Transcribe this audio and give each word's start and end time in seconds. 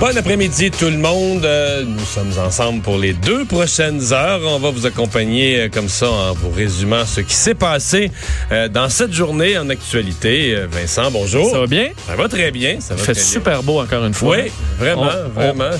Bon 0.00 0.16
après-midi 0.16 0.70
tout 0.70 0.84
le 0.90 0.96
monde. 0.96 1.44
Euh, 1.44 1.82
nous 1.84 2.04
sommes 2.04 2.30
ensemble 2.46 2.82
pour 2.82 2.98
les 2.98 3.14
deux 3.14 3.44
prochaines 3.44 4.12
heures. 4.12 4.40
On 4.44 4.60
va 4.60 4.70
vous 4.70 4.86
accompagner 4.86 5.58
euh, 5.62 5.68
comme 5.68 5.88
ça 5.88 6.08
en 6.08 6.34
vous 6.34 6.50
résumant 6.50 7.04
ce 7.04 7.20
qui 7.20 7.34
s'est 7.34 7.56
passé 7.56 8.12
euh, 8.52 8.68
dans 8.68 8.88
cette 8.90 9.12
journée 9.12 9.58
en 9.58 9.68
actualité. 9.70 10.54
Vincent, 10.70 11.10
bonjour. 11.10 11.50
Ça 11.50 11.58
va 11.58 11.66
bien? 11.66 11.88
Ça 12.06 12.14
va 12.14 12.28
très 12.28 12.52
bien. 12.52 12.76
Ça 12.78 12.94
va 12.94 13.02
fait 13.02 13.12
très 13.14 13.20
super 13.22 13.64
beau 13.64 13.80
encore 13.80 14.04
une 14.06 14.14
fois. 14.14 14.36
Oui, 14.36 14.52
vraiment, 14.78 15.08
On- 15.26 15.40
vraiment. 15.40 15.70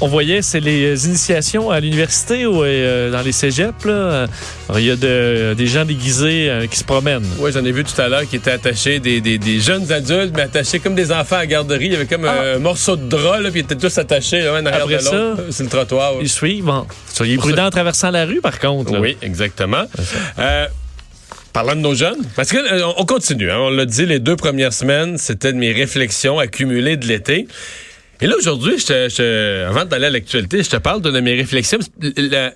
On, 0.00 0.08
voyait, 0.08 0.40
c'est 0.40 0.60
les 0.60 1.06
initiations 1.06 1.70
à 1.70 1.78
l'université 1.78 2.46
ou 2.46 2.62
dans 2.62 3.22
les 3.22 3.32
cégeps. 3.32 3.84
Là. 3.84 4.28
Alors, 4.70 4.80
Il 4.80 4.86
y 4.86 4.90
a 4.90 4.96
de- 4.96 5.52
des 5.54 5.66
gens 5.66 5.84
déguisés 5.84 6.50
qui 6.70 6.78
se 6.78 6.84
promènent. 6.84 7.26
Oui, 7.38 7.50
j'en 7.52 7.64
ai 7.66 7.72
vu 7.72 7.84
tout 7.84 8.00
à 8.00 8.08
l'heure 8.08 8.26
qui 8.26 8.36
étaient 8.36 8.50
attachés, 8.50 8.98
des, 8.98 9.20
des- 9.20 9.36
des 9.38 9.60
jeunes 9.60 9.92
adultes, 9.92 10.32
mais 10.34 10.42
attachés 10.42 10.78
comme 10.78 10.94
des 10.94 11.12
enfants 11.12 11.36
à 11.36 11.40
la 11.40 11.46
garderie. 11.46 11.86
Il 11.86 11.92
y 11.92 11.96
avait 11.96 12.06
comme 12.06 12.24
un 12.24 12.58
morceau 12.58 12.96
de 12.96 13.06
drap, 13.06 13.40
là, 13.40 13.50
puis 13.62 13.66
ils 13.68 13.72
étaient 13.74 13.88
tous 13.88 13.98
attachés 13.98 14.40
l'un 14.42 14.62
en 14.62 14.66
arrière 14.66 14.80
Ah. 14.80 14.82
Après 14.84 14.98
de 14.98 15.04
l'autre, 15.04 15.42
ça, 15.46 15.52
sur 15.52 15.64
le 15.64 15.70
trottoir. 15.70 16.14
oui. 16.16 16.20
Ils 16.22 16.28
suivent. 16.28 16.64
Bon, 16.64 16.86
soyez 17.12 17.36
prudents 17.36 17.66
en 17.66 17.70
traversant 17.70 18.10
la 18.10 18.24
rue, 18.24 18.40
par 18.40 18.58
contre. 18.58 18.92
là. 18.92 19.00
Oui, 19.00 19.16
exactement. 19.22 19.84
Euh, 20.38 20.66
parlant 21.52 21.74
de 21.76 21.80
nos 21.80 21.94
jeunes, 21.94 22.18
parce 22.36 22.50
que 22.50 22.58
euh, 22.58 22.86
on 22.96 23.04
continue, 23.04 23.50
hein, 23.50 23.58
on 23.60 23.70
l'a 23.70 23.86
dit, 23.86 24.06
les 24.06 24.18
deux 24.20 24.36
premières 24.36 24.72
semaines, 24.72 25.18
c'était 25.18 25.52
de 25.52 25.58
mes 25.58 25.72
réflexions 25.72 26.38
accumulées 26.38 26.96
de 26.96 27.06
l'été. 27.06 27.48
Et 28.20 28.26
là, 28.26 28.34
aujourd'hui, 28.36 28.78
je 28.78 28.86
te- 28.86 29.08
je 29.08 29.16
te- 29.16 29.64
avant 29.68 29.84
d'aller 29.84 30.06
à 30.06 30.10
l'actualité, 30.10 30.62
je 30.62 30.70
te 30.70 30.76
parle 30.76 31.00
de 31.00 31.20
mes 31.20 31.34
réflexions. 31.34 31.78
La, 32.16 32.52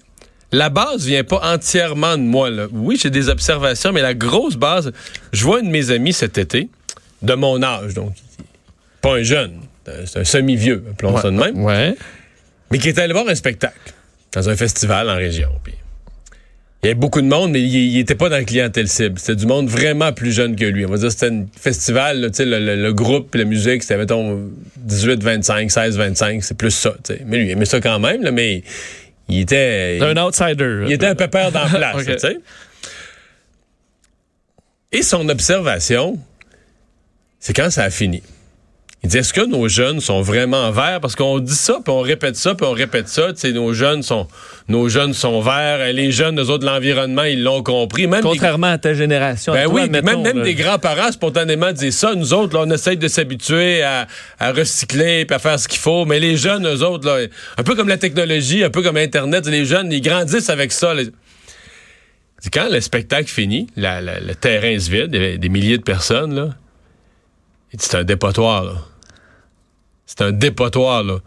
la 0.52 0.68
base 0.70 1.06
vient 1.06 1.24
pas 1.24 1.40
entièrement 1.54 2.16
de 2.16 2.22
moi. 2.22 2.50
là. 2.50 2.66
Oui, 2.72 2.98
j'ai 3.00 3.10
des 3.10 3.28
observations, 3.28 3.92
mais 3.92 4.02
la 4.02 4.14
grosse 4.14 4.56
base, 4.56 4.92
je 5.32 5.44
vois 5.44 5.60
un 5.60 5.62
de 5.62 5.68
mes 5.70 5.90
amis 5.90 6.12
cet 6.12 6.36
été, 6.36 6.68
de 7.22 7.34
mon 7.34 7.62
âge, 7.62 7.94
donc 7.94 8.12
pas 9.00 9.14
un 9.16 9.22
jeune, 9.22 9.60
c'est 10.06 10.18
un 10.20 10.24
semi-vieux, 10.24 10.84
appelons 10.90 11.16
ça 11.18 11.30
de 11.30 11.36
même 11.36 11.62
Ouais. 11.64 11.94
mais 12.70 12.78
qui 12.78 12.88
était 12.88 13.02
allé 13.02 13.12
voir 13.12 13.28
un 13.28 13.34
spectacle 13.34 13.92
dans 14.32 14.48
un 14.48 14.56
festival 14.56 15.08
en 15.10 15.16
région. 15.16 15.50
Puis 15.62 15.74
il 16.82 16.86
y 16.86 16.90
avait 16.90 16.98
beaucoup 16.98 17.20
de 17.20 17.26
monde, 17.28 17.52
mais 17.52 17.60
il 17.60 17.94
n'était 17.96 18.14
pas 18.16 18.28
dans 18.28 18.38
le 18.38 18.44
clientèle 18.44 18.88
cible. 18.88 19.16
C'était 19.18 19.36
du 19.36 19.46
monde 19.46 19.68
vraiment 19.68 20.12
plus 20.12 20.32
jeune 20.32 20.56
que 20.56 20.64
lui. 20.64 20.84
On 20.84 20.88
va 20.90 20.96
dire 20.96 21.08
que 21.08 21.12
c'était 21.12 21.32
un 21.32 21.46
festival, 21.56 22.20
là, 22.20 22.28
le, 22.36 22.44
le- 22.58 22.82
le 22.82 22.92
groupe 22.92 23.34
la 23.36 23.44
musique, 23.44 23.82
c'était, 23.82 23.98
mettons, 23.98 24.50
18-25, 24.88 25.70
16-25, 25.72 26.40
c'est 26.42 26.56
plus 26.56 26.72
ça. 26.72 26.94
Mais 27.26 27.38
lui, 27.38 27.46
il 27.46 27.50
aimait 27.52 27.66
ça 27.66 27.80
quand 27.80 28.00
même, 28.00 28.22
là, 28.24 28.32
mais 28.32 28.64
il 29.28 29.40
était... 29.40 29.98
C'est 30.00 30.06
un 30.06 30.26
outsider. 30.26 30.82
Il 30.86 30.92
était 30.92 31.06
un 31.06 31.14
peu 31.14 31.28
peur 31.28 31.52
dans 31.52 31.62
la 31.64 31.92
place. 31.94 32.26
Et 34.90 35.02
son 35.02 35.28
observation, 35.28 36.18
c'est 37.38 37.54
quand 37.54 37.70
ça 37.70 37.84
a 37.84 37.90
fini. 37.90 38.22
Il 39.04 39.08
dit, 39.10 39.18
est-ce 39.18 39.32
que 39.32 39.44
nos 39.44 39.66
jeunes 39.66 39.98
sont 40.00 40.22
vraiment 40.22 40.70
verts? 40.70 41.00
Parce 41.00 41.16
qu'on 41.16 41.40
dit 41.40 41.56
ça, 41.56 41.78
puis 41.84 41.92
on 41.92 42.02
répète 42.02 42.36
ça, 42.36 42.54
puis 42.54 42.64
on 42.64 42.70
répète 42.70 43.08
ça. 43.08 43.32
Tu 43.32 43.40
sais, 43.40 43.50
nos 43.52 43.72
jeunes 43.72 44.04
sont, 44.04 44.28
nos 44.68 44.88
jeunes 44.88 45.12
sont 45.12 45.40
verts. 45.40 45.92
Les 45.92 46.12
jeunes, 46.12 46.40
eux 46.40 46.44
autres, 46.50 46.58
de 46.64 46.66
l'environnement, 46.66 47.24
ils 47.24 47.42
l'ont 47.42 47.64
compris. 47.64 48.06
Même 48.06 48.22
des- 48.22 48.28
Contrairement 48.28 48.68
à 48.68 48.78
ta 48.78 48.94
génération. 48.94 49.54
ben 49.54 49.64
toi, 49.64 49.74
oui, 49.74 49.80
admettons, 49.82 50.06
même, 50.06 50.22
même 50.22 50.38
là. 50.38 50.44
des 50.44 50.54
grands-parents 50.54 51.10
spontanément 51.10 51.72
disent 51.72 51.96
ça. 51.96 52.14
Nous 52.14 52.32
autres, 52.32 52.54
là, 52.56 52.62
on 52.64 52.70
essaye 52.70 52.96
de 52.96 53.08
s'habituer 53.08 53.82
à, 53.82 54.06
à 54.38 54.52
recycler 54.52 55.24
puis 55.24 55.34
à 55.34 55.40
faire 55.40 55.58
ce 55.58 55.66
qu'il 55.66 55.80
faut. 55.80 56.04
Mais 56.04 56.20
les 56.20 56.36
jeunes, 56.36 56.64
eux 56.68 56.82
autres, 56.84 57.04
là, 57.08 57.26
un 57.58 57.62
peu 57.64 57.74
comme 57.74 57.88
la 57.88 57.98
technologie, 57.98 58.62
un 58.62 58.70
peu 58.70 58.82
comme 58.82 58.96
Internet, 58.98 59.46
les 59.48 59.64
jeunes, 59.64 59.90
ils 59.90 60.00
grandissent 60.00 60.48
avec 60.48 60.70
ça. 60.70 60.94
les- 60.94 61.10
Quand 62.52 62.68
le 62.70 62.80
spectacle 62.80 63.28
finit, 63.28 63.66
la- 63.76 64.00
la- 64.00 64.20
le 64.20 64.34
terrain 64.36 64.78
se 64.78 64.88
vide, 64.90 65.08
il 65.12 65.20
y 65.20 65.24
avait 65.24 65.38
des 65.38 65.48
milliers 65.48 65.78
de 65.78 65.82
personnes, 65.82 66.34
là. 66.36 66.48
C'est 67.76 67.96
un 67.96 68.04
dépotoir, 68.04 68.64
là. 68.64 68.72
C'est 70.06 70.22
un 70.22 70.32
dépotoir, 70.32 71.02
là. 71.04 71.18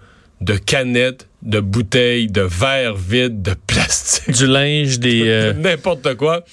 De 0.41 0.57
canettes, 0.57 1.27
de 1.43 1.59
bouteilles, 1.59 2.27
de 2.27 2.41
verres 2.41 2.95
vides, 2.95 3.41
de 3.41 3.53
plastique 3.67 4.31
Du 4.35 4.47
linge, 4.47 4.99
des. 4.99 5.23
euh, 5.27 5.53
n'importe 5.53 6.15
quoi. 6.15 6.43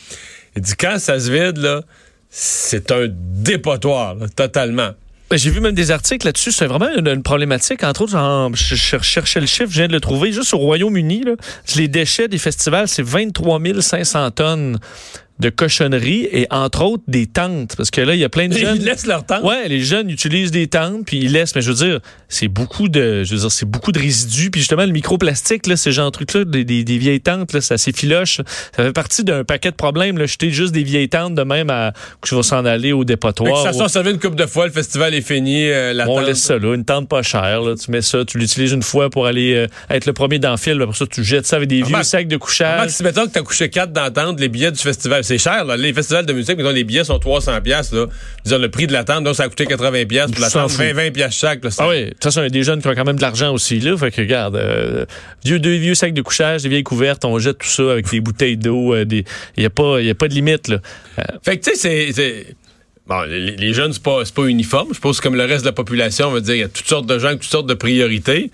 Il 0.56 0.62
dit 0.62 0.74
quand 0.78 0.98
ça 0.98 1.18
se 1.18 1.30
vide, 1.30 1.58
là, 1.58 1.82
c'est 2.30 2.92
un 2.92 3.06
dépotoir, 3.10 4.14
là, 4.14 4.26
totalement. 4.28 4.90
Ben, 5.30 5.38
J'ai 5.38 5.50
vu 5.50 5.60
même 5.60 5.74
des 5.74 5.90
articles 5.90 6.26
là-dessus. 6.26 6.52
C'est 6.52 6.66
vraiment 6.66 6.90
une, 6.96 7.08
une 7.08 7.22
problématique. 7.22 7.82
Entre 7.84 8.02
autres, 8.02 8.16
en- 8.16 8.52
je, 8.54 8.74
je 8.74 8.98
cherchais 9.02 9.40
le 9.40 9.46
chiffre, 9.46 9.70
je 9.70 9.76
viens 9.78 9.88
de 9.88 9.92
le 9.92 10.00
trouver. 10.00 10.30
Juste 10.30 10.52
au 10.54 10.58
Royaume-Uni, 10.58 11.24
les 11.76 11.88
déchets 11.88 12.28
des 12.28 12.38
festivals, 12.38 12.86
c'est 12.86 13.02
23 13.02 13.58
500 13.80 14.30
tonnes 14.32 14.78
de 15.38 15.48
cochonneries 15.50 16.28
et 16.30 16.46
entre 16.50 16.82
autres 16.84 17.02
des 17.08 17.26
tentes. 17.26 17.74
Parce 17.76 17.90
que 17.90 18.00
là, 18.00 18.14
il 18.14 18.20
y 18.20 18.24
a 18.24 18.28
plein 18.28 18.48
de 18.48 18.54
jeunes. 18.58 18.76
Ils 18.76 18.84
laissent 18.84 19.06
leur 19.06 19.24
temps. 19.26 19.42
Ouais, 19.46 19.66
les 19.68 19.80
jeunes 19.80 20.10
utilisent 20.10 20.50
des 20.50 20.66
tentes 20.68 21.04
puis 21.06 21.18
ils 21.18 21.32
laissent. 21.32 21.54
Mais 21.54 21.62
je 21.62 21.70
veux 21.72 21.76
dire, 21.86 22.00
c'est 22.28 22.48
beaucoup 22.48 22.88
de, 22.88 23.24
je 23.24 23.34
veux 23.34 23.40
dire, 23.40 23.50
c'est 23.50 23.66
beaucoup 23.68 23.92
de 23.92 23.98
résidus. 23.98 24.50
Puis 24.50 24.60
justement, 24.60 24.84
le 24.84 24.92
microplastique, 24.92 25.66
là, 25.66 25.76
ces 25.76 25.92
genre 25.92 26.06
de 26.06 26.10
trucs-là, 26.12 26.44
des, 26.44 26.64
des- 26.64 26.84
des 26.84 26.98
vieilles 26.98 27.20
tentes, 27.20 27.52
là, 27.52 27.60
ça 27.60 27.78
s'effiloche. 27.78 28.36
Ça 28.76 28.84
fait 28.84 28.92
partie 28.92 29.24
d'un 29.24 29.44
paquet 29.44 29.70
de 29.70 29.76
problèmes. 29.76 30.18
Là, 30.18 30.26
jeter 30.26 30.50
juste 30.50 30.72
des 30.72 30.82
vieilles 30.84 31.08
tentes 31.08 31.34
de 31.34 31.42
même 31.42 31.70
à 31.70 31.92
que 32.20 32.28
je 32.28 32.34
vais 32.36 32.42
s'en 32.42 32.64
aller 32.64 32.92
au 32.92 33.00
Fait 33.00 33.06
dépotoir. 33.06 33.62
ça 33.62 33.72
sort 33.72 33.90
servi 33.90 34.10
une 34.12 34.18
coupe 34.20 34.36
de 34.36 34.46
fois, 34.46 34.66
le 34.66 34.72
festival 34.72 35.14
est 35.14 35.20
fini, 35.22 35.66
euh, 35.68 35.92
la 35.92 36.08
On 36.08 36.16
tente- 36.18 36.26
laisse 36.26 36.42
ça 36.42 36.58
là, 36.58 36.74
une 36.74 36.84
tente 36.84 37.08
pas 37.08 37.22
chère. 37.22 37.62
Là. 37.62 37.74
Tu 37.74 37.90
mets 37.90 38.02
ça, 38.02 38.24
tu 38.24 38.38
l'utilises 38.38 38.72
une 38.72 38.82
fois 38.82 39.10
pour 39.10 39.26
aller 39.26 39.54
euh, 39.54 39.66
être 39.90 40.06
le 40.06 40.12
premier 40.12 40.38
dans 40.38 40.52
le 40.52 40.56
fil. 40.56 40.80
Après 40.80 40.94
ça, 40.96 41.06
tu 41.06 41.24
jettes 41.24 41.46
ça 41.46 41.56
avec 41.56 41.68
des 41.68 41.76
vieux 41.76 41.86
Remarque- 41.86 42.04
sacs 42.04 42.28
de 42.28 42.36
couchage. 42.36 42.90
si 42.90 43.02
mettons 43.02 43.26
que 43.26 43.32
t'as 43.32 43.42
couché 43.42 43.68
4 43.70 43.92
dans 43.92 44.02
la 44.02 44.10
tente, 44.10 44.38
les 44.40 44.48
billets 44.48 44.70
du 44.72 44.78
festival, 44.80 45.21
c'est 45.22 45.38
cher, 45.38 45.64
là. 45.64 45.76
Les 45.76 45.92
festivals 45.92 46.26
de 46.26 46.32
musique, 46.32 46.58
les 46.58 46.84
billets 46.84 47.04
sont 47.04 47.18
300 47.18 47.60
pièces. 47.62 47.94
Disons, 48.44 48.58
le 48.58 48.68
prix 48.70 48.86
de 48.86 48.92
la 48.92 49.04
tente, 49.04 49.24
donc 49.24 49.34
ça 49.36 49.44
a 49.44 49.48
coûté 49.48 49.66
80 49.66 50.04
pièces 50.06 50.30
pour 50.30 50.40
la 50.40 50.46
Tu 50.48 50.52
s'en 50.52 50.60
tente, 50.62 50.70
fous. 50.72 50.78
20, 50.78 50.92
20 50.92 51.10
pièces 51.12 51.34
chaque, 51.34 51.64
là. 51.64 51.70
C'est- 51.70 51.82
Ah 51.82 51.88
oui, 51.88 52.04
de 52.04 52.10
toute 52.10 52.22
façon, 52.24 52.40
il 52.40 52.44
y 52.44 52.46
a 52.46 52.50
des 52.50 52.62
jeunes 52.62 52.82
qui 52.82 52.88
ont 52.88 52.94
quand 52.94 53.04
même 53.04 53.16
de 53.16 53.22
l'argent 53.22 53.52
aussi. 53.52 53.80
Là, 53.80 53.96
fait 53.96 54.10
que 54.10 54.20
regarde, 54.20 54.56
euh, 54.56 55.04
vieux, 55.44 55.58
deux 55.58 55.76
vieux 55.76 55.94
sacs 55.94 56.14
de 56.14 56.22
couchage, 56.22 56.62
des 56.62 56.68
vieilles 56.68 56.82
couvertes, 56.82 57.24
on 57.24 57.38
jette 57.38 57.58
tout 57.58 57.68
ça 57.68 57.90
avec 57.92 58.10
des 58.10 58.20
bouteilles 58.20 58.56
d'eau. 58.56 58.94
euh, 58.94 59.04
des- 59.04 59.24
Il 59.56 59.60
n'y 59.60 59.66
a, 59.66 59.70
pas- 59.70 60.00
y 60.00 60.10
a 60.10 60.14
pas 60.14 60.28
de 60.28 60.34
limite. 60.34 60.68
Là. 60.68 60.78
Euh, 61.18 61.22
Fait 61.44 61.58
que, 61.58 61.64
tu 61.64 61.70
sais, 61.70 61.76
c'est- 61.76 62.12
c'est. 62.12 62.46
Bon, 63.06 63.22
les, 63.22 63.56
les 63.56 63.74
jeunes, 63.74 63.92
c'est 63.92 64.02
pas, 64.02 64.24
c'est 64.24 64.34
pas 64.34 64.44
uniforme. 64.46 64.88
Je 64.94 65.00
pense 65.00 65.18
que 65.18 65.22
comme 65.24 65.34
le 65.34 65.44
reste 65.44 65.62
de 65.62 65.68
la 65.68 65.72
population, 65.72 66.28
on 66.28 66.32
va 66.32 66.40
dire, 66.40 66.54
il 66.54 66.60
y 66.60 66.64
a 66.64 66.68
toutes 66.68 66.86
sortes 66.86 67.06
de 67.06 67.18
gens 67.18 67.32
toutes 67.32 67.42
sortes 67.44 67.66
de 67.68 67.74
priorités. 67.74 68.50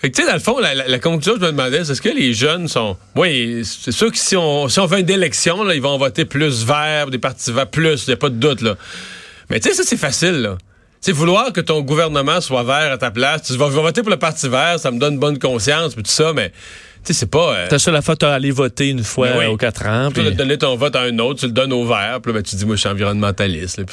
Fait 0.00 0.10
que, 0.10 0.16
tu 0.16 0.22
sais, 0.22 0.28
dans 0.28 0.34
le 0.34 0.40
fond, 0.40 0.58
la, 0.58 0.74
la, 0.74 0.88
la 0.88 0.98
conclusion, 0.98 1.34
je 1.36 1.40
me 1.44 1.50
demandais, 1.50 1.84
c'est 1.84 1.92
est-ce 1.92 2.00
que 2.00 2.08
les 2.08 2.32
jeunes 2.32 2.68
sont. 2.68 2.96
Oui, 3.16 3.62
c'est 3.64 3.92
sûr 3.92 4.10
que 4.10 4.16
si 4.16 4.34
on, 4.36 4.68
si 4.68 4.80
on 4.80 4.88
fait 4.88 5.00
une 5.00 5.10
élection, 5.10 5.62
là, 5.62 5.74
ils 5.74 5.82
vont 5.82 5.98
voter 5.98 6.24
plus 6.24 6.64
vert, 6.64 7.08
des 7.10 7.18
partis 7.18 7.52
verts 7.52 7.66
plus, 7.68 8.04
il 8.06 8.10
n'y 8.10 8.14
a 8.14 8.16
pas 8.16 8.30
de 8.30 8.36
doute, 8.36 8.62
là. 8.62 8.76
Mais 9.50 9.60
tu 9.60 9.68
sais, 9.68 9.74
ça, 9.74 9.82
c'est 9.84 9.98
facile, 9.98 10.40
là. 10.40 10.56
Tu 11.02 11.06
sais, 11.06 11.12
vouloir 11.12 11.52
que 11.52 11.60
ton 11.60 11.82
gouvernement 11.82 12.40
soit 12.40 12.62
vert 12.62 12.92
à 12.92 12.98
ta 12.98 13.10
place, 13.10 13.42
tu 13.42 13.56
vas, 13.56 13.68
voter 13.68 14.00
pour 14.02 14.10
le 14.10 14.18
parti 14.18 14.48
vert, 14.48 14.78
ça 14.78 14.90
me 14.90 14.98
donne 14.98 15.18
bonne 15.18 15.38
conscience, 15.38 15.94
puis 15.94 16.02
tout 16.02 16.10
ça, 16.10 16.32
mais, 16.34 16.48
tu 16.50 16.56
sais, 17.04 17.12
c'est 17.12 17.30
pas. 17.30 17.54
euh, 17.54 17.66
T'as 17.68 17.78
ça 17.78 17.90
la 17.90 18.00
fois, 18.00 18.16
t'as 18.16 18.32
allé 18.32 18.50
voter 18.50 18.88
une 18.88 19.02
fois 19.04 19.28
oui. 19.38 19.46
aux 19.46 19.56
quatre 19.58 19.86
ans. 19.86 20.08
tu 20.08 20.14
puis- 20.20 20.24
vas 20.24 20.30
donner 20.30 20.56
ton 20.56 20.76
vote 20.76 20.96
à 20.96 21.00
un 21.02 21.18
autre, 21.18 21.40
tu 21.40 21.46
le 21.46 21.52
donnes 21.52 21.72
au 21.74 21.86
vert, 21.86 22.20
puis 22.22 22.32
là, 22.32 22.38
ben, 22.38 22.42
tu 22.42 22.56
dis, 22.56 22.64
moi, 22.64 22.76
je 22.76 22.80
suis 22.80 22.88
environnementaliste, 22.88 23.78
là, 23.78 23.84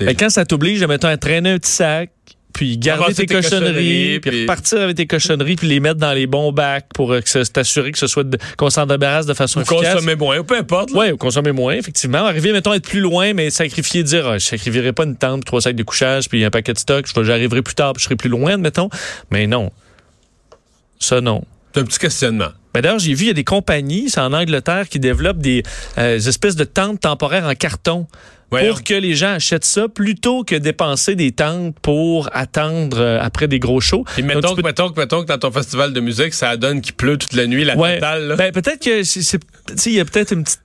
Mais 0.00 0.14
quand 0.16 0.30
ça 0.30 0.44
t'oblige, 0.44 0.82
mettons, 0.84 1.08
à 1.08 1.16
traîner 1.16 1.50
un 1.50 1.58
petit 1.58 1.70
sac, 1.72 2.10
puis 2.52 2.78
garder 2.78 3.14
tes 3.14 3.26
tes 3.26 3.34
cochonneries, 3.34 4.20
puis 4.20 4.30
puis- 4.30 4.40
repartir 4.42 4.80
avec 4.80 4.96
tes 4.96 5.06
cochonneries, 5.06 5.56
puis 5.56 5.68
les 5.68 5.80
mettre 5.80 5.98
dans 5.98 6.12
les 6.12 6.26
bons 6.26 6.52
bacs 6.52 6.86
pour 6.94 7.12
euh, 7.12 7.20
que 7.20 7.44
t'assurer 7.44 7.92
ce 7.98 8.06
soit 8.06 8.26
qu'on 8.56 8.70
s'en 8.70 8.86
débarrasse 8.86 9.26
de 9.26 9.34
façon 9.34 9.60
ou 9.60 9.62
efficace. 9.62 9.94
consommer 9.94 10.16
moins, 10.16 10.38
ou 10.38 10.44
peu 10.44 10.56
importe. 10.56 10.90
Oui, 10.94 11.10
ou 11.10 11.16
consommer 11.16 11.52
moins, 11.52 11.74
effectivement. 11.74 12.24
Arriver, 12.24 12.52
mettons, 12.52 12.72
à 12.72 12.76
être 12.76 12.88
plus 12.88 13.00
loin, 13.00 13.32
mais 13.34 13.50
sacrifier, 13.50 14.02
dire, 14.02 14.26
ah, 14.26 14.38
je 14.38 14.44
sacrifierai 14.46 14.92
pas 14.92 15.04
une 15.04 15.16
tente, 15.16 15.44
trois 15.44 15.60
sacs 15.60 15.76
de 15.76 15.82
couchage, 15.82 16.28
puis 16.28 16.44
un 16.44 16.50
paquet 16.50 16.72
de 16.72 16.78
stock, 16.78 17.06
j'arriverai 17.22 17.62
plus 17.62 17.74
tard, 17.74 17.92
puis 17.94 18.00
je 18.00 18.04
serai 18.04 18.16
plus 18.16 18.30
loin, 18.30 18.56
mettons. 18.56 18.88
Mais 19.30 19.46
non. 19.46 19.70
Ça, 20.98 21.20
non. 21.20 21.42
C'est 21.74 21.80
un 21.80 21.84
petit 21.84 21.98
questionnement. 21.98 22.48
Ben 22.74 22.80
D'ailleurs, 22.80 22.98
j'ai 22.98 23.14
vu, 23.14 23.24
il 23.24 23.28
y 23.28 23.30
a 23.30 23.34
des 23.34 23.44
compagnies, 23.44 24.08
c'est 24.08 24.20
en 24.20 24.32
Angleterre, 24.32 24.88
qui 24.88 24.98
développent 24.98 25.38
des 25.38 25.62
euh, 25.98 26.16
espèces 26.18 26.56
de 26.56 26.64
tentes 26.64 27.00
temporaires 27.00 27.44
en 27.46 27.54
carton. 27.54 28.06
Pour 28.50 28.84
que 28.84 28.92
les 28.92 29.14
gens 29.14 29.32
achètent 29.32 29.64
ça 29.64 29.88
plutôt 29.88 30.44
que 30.44 30.54
dépenser 30.54 31.14
des 31.14 31.32
tentes 31.32 31.74
pour 31.80 32.28
attendre 32.34 32.98
euh, 33.00 33.18
après 33.18 33.48
des 33.48 33.58
gros 33.58 33.80
shows. 33.80 34.04
Et 34.18 34.22
mettons, 34.22 34.54
peux- 34.54 34.60
mettons, 34.60 34.90
que, 34.90 35.00
mettons 35.00 35.22
que 35.22 35.26
dans 35.28 35.38
ton 35.38 35.50
festival 35.50 35.94
de 35.94 36.00
musique, 36.00 36.34
ça 36.34 36.58
donne 36.58 36.82
qu'il 36.82 36.92
pleut 36.92 37.16
toute 37.16 37.32
la 37.32 37.46
nuit, 37.46 37.64
la 37.64 37.78
Ouais. 37.78 37.94
totale. 37.94 38.34
Ben, 38.36 38.52
peut-être 38.52 38.78
que 38.84 39.00
il 39.88 39.92
y 39.94 40.00
a 40.00 40.04
peut-être 40.04 40.32
une 40.34 40.44
petite, 40.44 40.60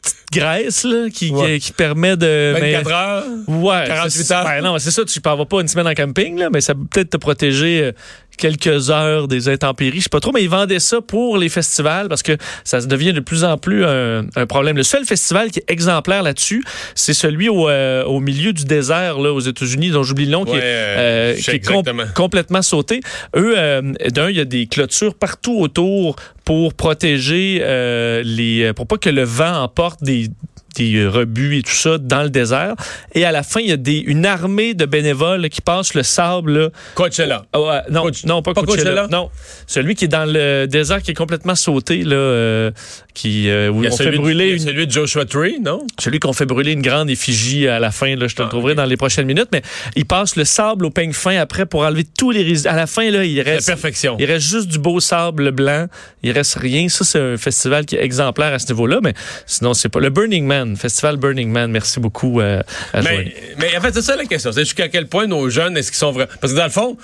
petite 0.00 0.16
graisse 0.32 0.84
là, 0.84 1.08
qui, 1.12 1.30
Ouais. 1.30 1.58
qui, 1.58 1.66
qui 1.66 1.72
permet 1.72 2.16
de. 2.16 2.52
24 2.52 2.84
mais- 2.86 2.92
heures. 2.92 3.24
Ouais, 3.48 3.84
48 3.88 4.10
c'est- 4.24 4.32
heures. 4.32 4.44
Ben 4.44 4.62
non, 4.62 4.78
c'est 4.78 4.92
ça, 4.92 5.04
tu 5.04 5.18
ne 5.18 5.36
vas 5.36 5.44
pas 5.44 5.60
une 5.60 5.66
semaine 5.66 5.88
en 5.88 5.94
camping, 5.94 6.38
là, 6.38 6.50
mais 6.52 6.60
ça 6.60 6.76
peut 6.76 6.84
peut-être 6.88 7.10
te 7.10 7.16
protéger 7.16 7.82
euh, 7.82 7.92
quelques 8.36 8.90
heures 8.90 9.28
des 9.28 9.48
intempéries. 9.48 9.98
Je 9.98 10.02
sais 10.04 10.08
pas 10.08 10.20
trop, 10.20 10.32
mais 10.32 10.42
ils 10.42 10.48
vendaient 10.50 10.80
ça 10.80 11.00
pour 11.00 11.38
les 11.38 11.48
festivals 11.48 12.08
parce 12.08 12.22
que 12.22 12.36
ça 12.64 12.80
devient 12.80 13.12
de 13.12 13.20
plus 13.20 13.44
en 13.44 13.56
plus 13.58 13.84
un, 13.84 14.26
un 14.36 14.46
problème. 14.46 14.76
Le 14.76 14.82
seul 14.82 15.04
festival 15.04 15.50
qui 15.50 15.60
est 15.60 15.70
exemplaire 15.70 16.22
là-dessus, 16.22 16.64
c'est 16.94 17.14
celui 17.14 17.48
au, 17.48 17.68
euh, 17.68 18.04
au 18.04 18.20
milieu 18.20 18.52
du 18.52 18.64
désert 18.64 19.18
là, 19.18 19.32
aux 19.32 19.40
États-Unis, 19.40 19.90
dont 19.90 20.02
j'oublie 20.02 20.26
le 20.26 20.32
nom, 20.32 20.44
qui 20.44 20.52
est, 20.56 20.60
euh, 20.62 21.36
je 21.36 21.42
sais 21.42 21.50
qui 21.52 21.56
est 21.56 21.60
com- 21.60 21.76
exactement. 21.80 22.04
complètement 22.14 22.62
sauté. 22.62 23.00
Eux, 23.36 23.54
euh, 23.56 23.82
d'un, 24.10 24.30
il 24.30 24.36
y 24.36 24.40
a 24.40 24.44
des 24.44 24.66
clôtures 24.66 25.14
partout 25.14 25.58
autour 25.60 26.16
pour 26.44 26.74
protéger 26.74 27.60
euh, 27.62 28.22
les, 28.24 28.72
pour 28.74 28.86
pas 28.86 28.98
que 28.98 29.10
le 29.10 29.22
vent 29.24 29.62
emporte 29.62 30.02
des 30.02 30.28
des 30.76 31.06
rebuts 31.06 31.58
et 31.58 31.62
tout 31.62 31.72
ça 31.72 31.98
dans 31.98 32.22
le 32.22 32.30
désert. 32.30 32.74
Et 33.14 33.24
à 33.24 33.32
la 33.32 33.42
fin, 33.42 33.60
il 33.60 33.68
y 33.68 33.72
a 33.72 33.76
des, 33.76 33.98
une 33.98 34.26
armée 34.26 34.74
de 34.74 34.86
bénévoles 34.86 35.48
qui 35.48 35.60
passent 35.60 35.94
le 35.94 36.02
sable. 36.02 36.58
Là. 36.58 36.68
Coachella. 36.94 37.44
Ouais, 37.54 37.80
non, 37.90 38.02
Coach- 38.02 38.24
non, 38.24 38.42
pas, 38.42 38.54
pas 38.54 38.62
Coachella. 38.62 38.90
Coachella? 38.90 39.08
Non, 39.10 39.30
celui 39.66 39.94
qui 39.94 40.04
est 40.06 40.08
dans 40.08 40.24
le 40.30 40.66
désert, 40.66 41.02
qui 41.02 41.12
est 41.12 41.14
complètement 41.14 41.54
sauté, 41.54 42.02
là, 42.04 42.16
euh, 42.16 42.70
qui, 43.14 43.48
euh, 43.48 43.70
où 43.70 43.84
on 43.84 43.90
fait 43.96 44.10
de- 44.10 44.16
brûler 44.16 44.50
une, 44.52 44.58
celui 44.58 44.86
de 44.86 44.92
Joshua 44.92 45.24
Tree, 45.24 45.58
non? 45.60 45.86
celui 45.98 46.18
qu'on 46.20 46.32
fait 46.32 46.46
brûler 46.46 46.72
une 46.72 46.82
grande 46.82 47.10
effigie 47.10 47.68
à 47.68 47.78
la 47.78 47.90
fin. 47.90 48.14
Là, 48.16 48.26
je 48.26 48.34
te 48.34 48.42
le 48.42 48.46
Ah, 48.46 48.50
trouverai 48.50 48.72
ok. 48.72 48.76
dans 48.78 48.84
les 48.86 48.96
prochaines 48.96 49.26
minutes. 49.26 49.48
Mais 49.52 49.62
il 49.96 50.04
passe 50.04 50.36
le 50.36 50.44
sable 50.44 50.84
au 50.86 50.90
peigne 50.90 51.12
fin 51.12 51.36
après 51.36 51.66
pour 51.66 51.82
enlever 51.82 52.04
tous 52.18 52.30
les 52.30 52.42
résidus. 52.42 52.68
À 52.68 52.76
la 52.76 52.86
fin, 52.86 53.10
là, 53.10 53.24
il 53.24 53.36
La 53.36 53.42
reste, 53.44 53.66
perfection. 53.66 54.16
il 54.18 54.24
reste 54.26 54.46
juste 54.46 54.68
du 54.68 54.78
beau 54.78 55.00
sable 55.00 55.50
blanc. 55.52 55.86
Il 56.22 56.32
reste 56.32 56.54
rien. 56.56 56.88
Ça, 56.88 57.04
c'est 57.04 57.20
un 57.20 57.36
festival 57.36 57.86
qui 57.86 57.96
est 57.96 58.02
exemplaire 58.04 58.52
à 58.52 58.58
ce 58.58 58.66
niveau-là. 58.72 59.00
Mais 59.02 59.14
sinon, 59.46 59.74
c'est 59.74 59.88
pas 59.88 60.00
le 60.00 60.10
Burning 60.10 60.44
Man, 60.46 60.63
festival 60.76 61.16
Burning 61.16 61.50
Man. 61.50 61.70
Merci 61.70 62.00
beaucoup 62.00 62.40
euh, 62.40 62.60
à. 62.92 63.02
Mais, 63.02 63.34
mais 63.58 63.76
en 63.76 63.80
fait, 63.80 63.92
c'est 63.92 64.02
ça 64.02 64.16
la 64.16 64.24
question. 64.24 64.52
C'est 64.52 64.60
jusqu'à 64.64 64.88
quel 64.88 65.06
point 65.06 65.26
nos 65.26 65.48
jeunes, 65.50 65.76
est-ce 65.76 65.90
qu'ils 65.90 65.98
sont 65.98 66.12
vrais? 66.12 66.28
Parce 66.40 66.52
que 66.52 66.58
dans 66.58 66.64
le 66.64 66.70
fond, 66.70 66.96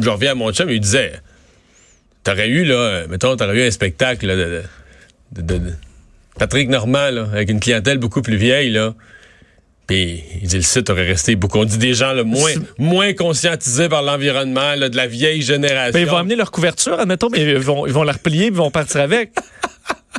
je 0.00 0.08
reviens 0.10 0.32
à 0.32 0.34
mon 0.34 0.52
chum, 0.52 0.68
il 0.70 0.80
disait, 0.80 1.12
t'aurais 2.24 2.48
eu, 2.48 2.64
là, 2.64 2.74
euh, 2.74 3.06
mettons, 3.08 3.34
t'aurais 3.36 3.56
eu 3.56 3.66
un 3.66 3.70
spectacle 3.70 4.26
là, 4.26 4.36
de, 4.36 4.62
de- 5.32 5.42
de- 5.42 5.58
de- 5.58 5.72
Patrick 6.38 6.68
Normand, 6.68 7.10
là, 7.10 7.28
avec 7.32 7.50
une 7.50 7.60
clientèle 7.60 7.98
beaucoup 7.98 8.22
plus 8.22 8.36
vieille, 8.36 8.70
là. 8.70 8.94
Puis, 9.86 10.22
il 10.40 10.48
dit, 10.48 10.56
le 10.56 10.62
site 10.62 10.88
aurait 10.90 11.06
resté 11.06 11.34
beaucoup. 11.34 11.58
On 11.58 11.64
dit 11.64 11.76
des 11.76 11.92
gens 11.92 12.14
moins, 12.24 12.52
moins 12.78 13.12
conscientisés 13.12 13.88
par 13.88 14.02
l'environnement, 14.02 14.76
de 14.76 14.96
la 14.96 15.06
vieille 15.08 15.42
génération. 15.42 15.98
Ils 15.98 16.06
vont 16.06 16.16
amener 16.16 16.36
leur 16.36 16.50
couverture, 16.52 17.00
admettons, 17.00 17.28
mais 17.30 17.42
ils 17.42 17.58
vont, 17.58 17.86
ils 17.86 17.92
vont 17.92 18.04
la 18.04 18.12
replier 18.12 18.46
ils 18.46 18.52
vont 18.52 18.70
partir 18.70 19.00
avec. 19.00 19.32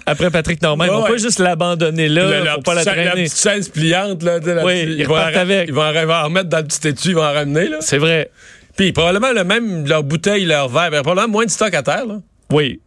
Après 0.05 0.29
Patrick 0.29 0.61
Normand, 0.61 0.83
ils 0.83 0.89
Ouais, 0.89 0.95
vont 0.97 1.03
ouais. 1.03 1.09
pas 1.11 1.17
juste 1.17 1.39
l'abandonner 1.39 2.09
là, 2.09 2.39
Le- 2.41 2.53
pour 2.55 2.63
pas 2.63 2.73
la 2.73 2.83
traîner. 2.85 3.23
petite 3.23 3.39
chaise 3.39 3.69
pliante, 3.69 4.21
là, 4.23 4.39
la 4.39 4.65
Oui, 4.65 4.83
petite- 4.85 4.99
ils 4.99 5.07
vont 5.07 5.15
avec. 5.15 5.67
Ils 5.69 5.73
vont, 5.73 5.81
en- 5.81 5.91
ils 5.93 6.05
vont 6.05 6.13
en 6.13 6.23
remettre 6.25 6.49
dans 6.49 6.57
le 6.57 6.63
petit 6.65 6.87
étui, 6.87 7.09
ils 7.11 7.15
vont 7.15 7.21
en 7.23 7.31
ramener, 7.33 7.69
là. 7.69 7.77
C'est 7.81 7.97
vrai. 7.97 8.29
Puis 8.75 8.91
probablement 8.91 9.31
le 9.31 9.43
même, 9.43 9.87
leur 9.87 10.03
bouteille, 10.03 10.45
leur 10.45 10.67
verre, 10.67 10.89
probablement 11.03 11.27
moins 11.29 11.45
de 11.45 11.51
stock 11.51 11.73
à 11.73 11.83
terre, 11.83 12.05
là. 12.05 12.19
Oui. 12.51 12.81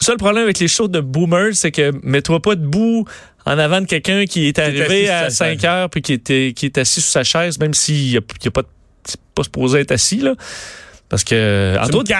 Le 0.00 0.04
seul 0.04 0.16
problème 0.16 0.44
avec 0.44 0.58
les 0.58 0.68
shows 0.68 0.88
de 0.88 1.00
boomers, 1.00 1.54
c'est 1.54 1.70
que 1.70 1.92
mets-toi 2.02 2.40
pas 2.40 2.54
debout 2.56 3.04
en 3.46 3.58
avant 3.58 3.80
de 3.80 3.86
quelqu'un 3.86 4.24
qui 4.26 4.46
est 4.48 4.58
arrivé 4.58 5.08
à 5.08 5.30
sa 5.30 5.44
5 5.46 5.60
chaise. 5.60 5.64
heures 5.70 5.90
puis 5.90 6.02
qui, 6.02 6.12
était, 6.14 6.52
qui 6.54 6.66
est 6.66 6.78
assis 6.78 7.00
sur 7.00 7.10
sa 7.10 7.22
chaise, 7.24 7.58
même 7.58 7.74
s'il 7.74 8.12
n'a 8.14 8.18
a 8.18 8.50
pas, 8.50 8.62
c'est 9.04 9.20
pas 9.34 9.42
supposé 9.44 9.80
être 9.80 9.92
assis. 9.92 10.18
Là. 10.20 10.34
Parce 11.10 11.24
que, 11.24 11.76
entre 11.78 11.98
autres, 11.98 12.12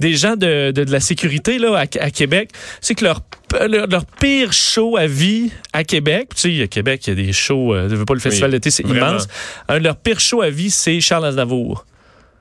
des 0.00 0.14
gens 0.14 0.34
de, 0.36 0.72
de, 0.72 0.84
de 0.84 0.92
la 0.92 1.00
sécurité 1.00 1.58
là, 1.58 1.76
à, 1.78 1.82
à 2.04 2.10
Québec, 2.10 2.50
c'est 2.80 2.94
que 2.96 3.04
leur, 3.04 3.20
leur, 3.68 3.86
leur 3.86 4.04
pire 4.04 4.52
show 4.52 4.96
à 4.96 5.06
vie 5.06 5.50
à 5.72 5.84
Québec, 5.84 6.30
tu 6.34 6.56
sais, 6.58 6.62
à 6.64 6.66
Québec, 6.66 7.06
il 7.06 7.10
y 7.10 7.12
a 7.12 7.24
des 7.26 7.32
shows, 7.32 7.72
euh, 7.72 7.88
je 7.88 7.94
veux 7.94 8.04
pas 8.04 8.14
le 8.14 8.20
festival 8.20 8.50
Oui, 8.50 8.56
d'été, 8.56 8.70
c'est 8.72 8.82
immense. 8.82 9.28
Un 9.68 9.78
de 9.78 9.84
leurs 9.84 9.96
pires 9.96 10.18
shows 10.20 10.42
à 10.42 10.50
vie, 10.50 10.70
c'est 10.70 11.00
Charles 11.00 11.24
Aznavour. 11.26 11.86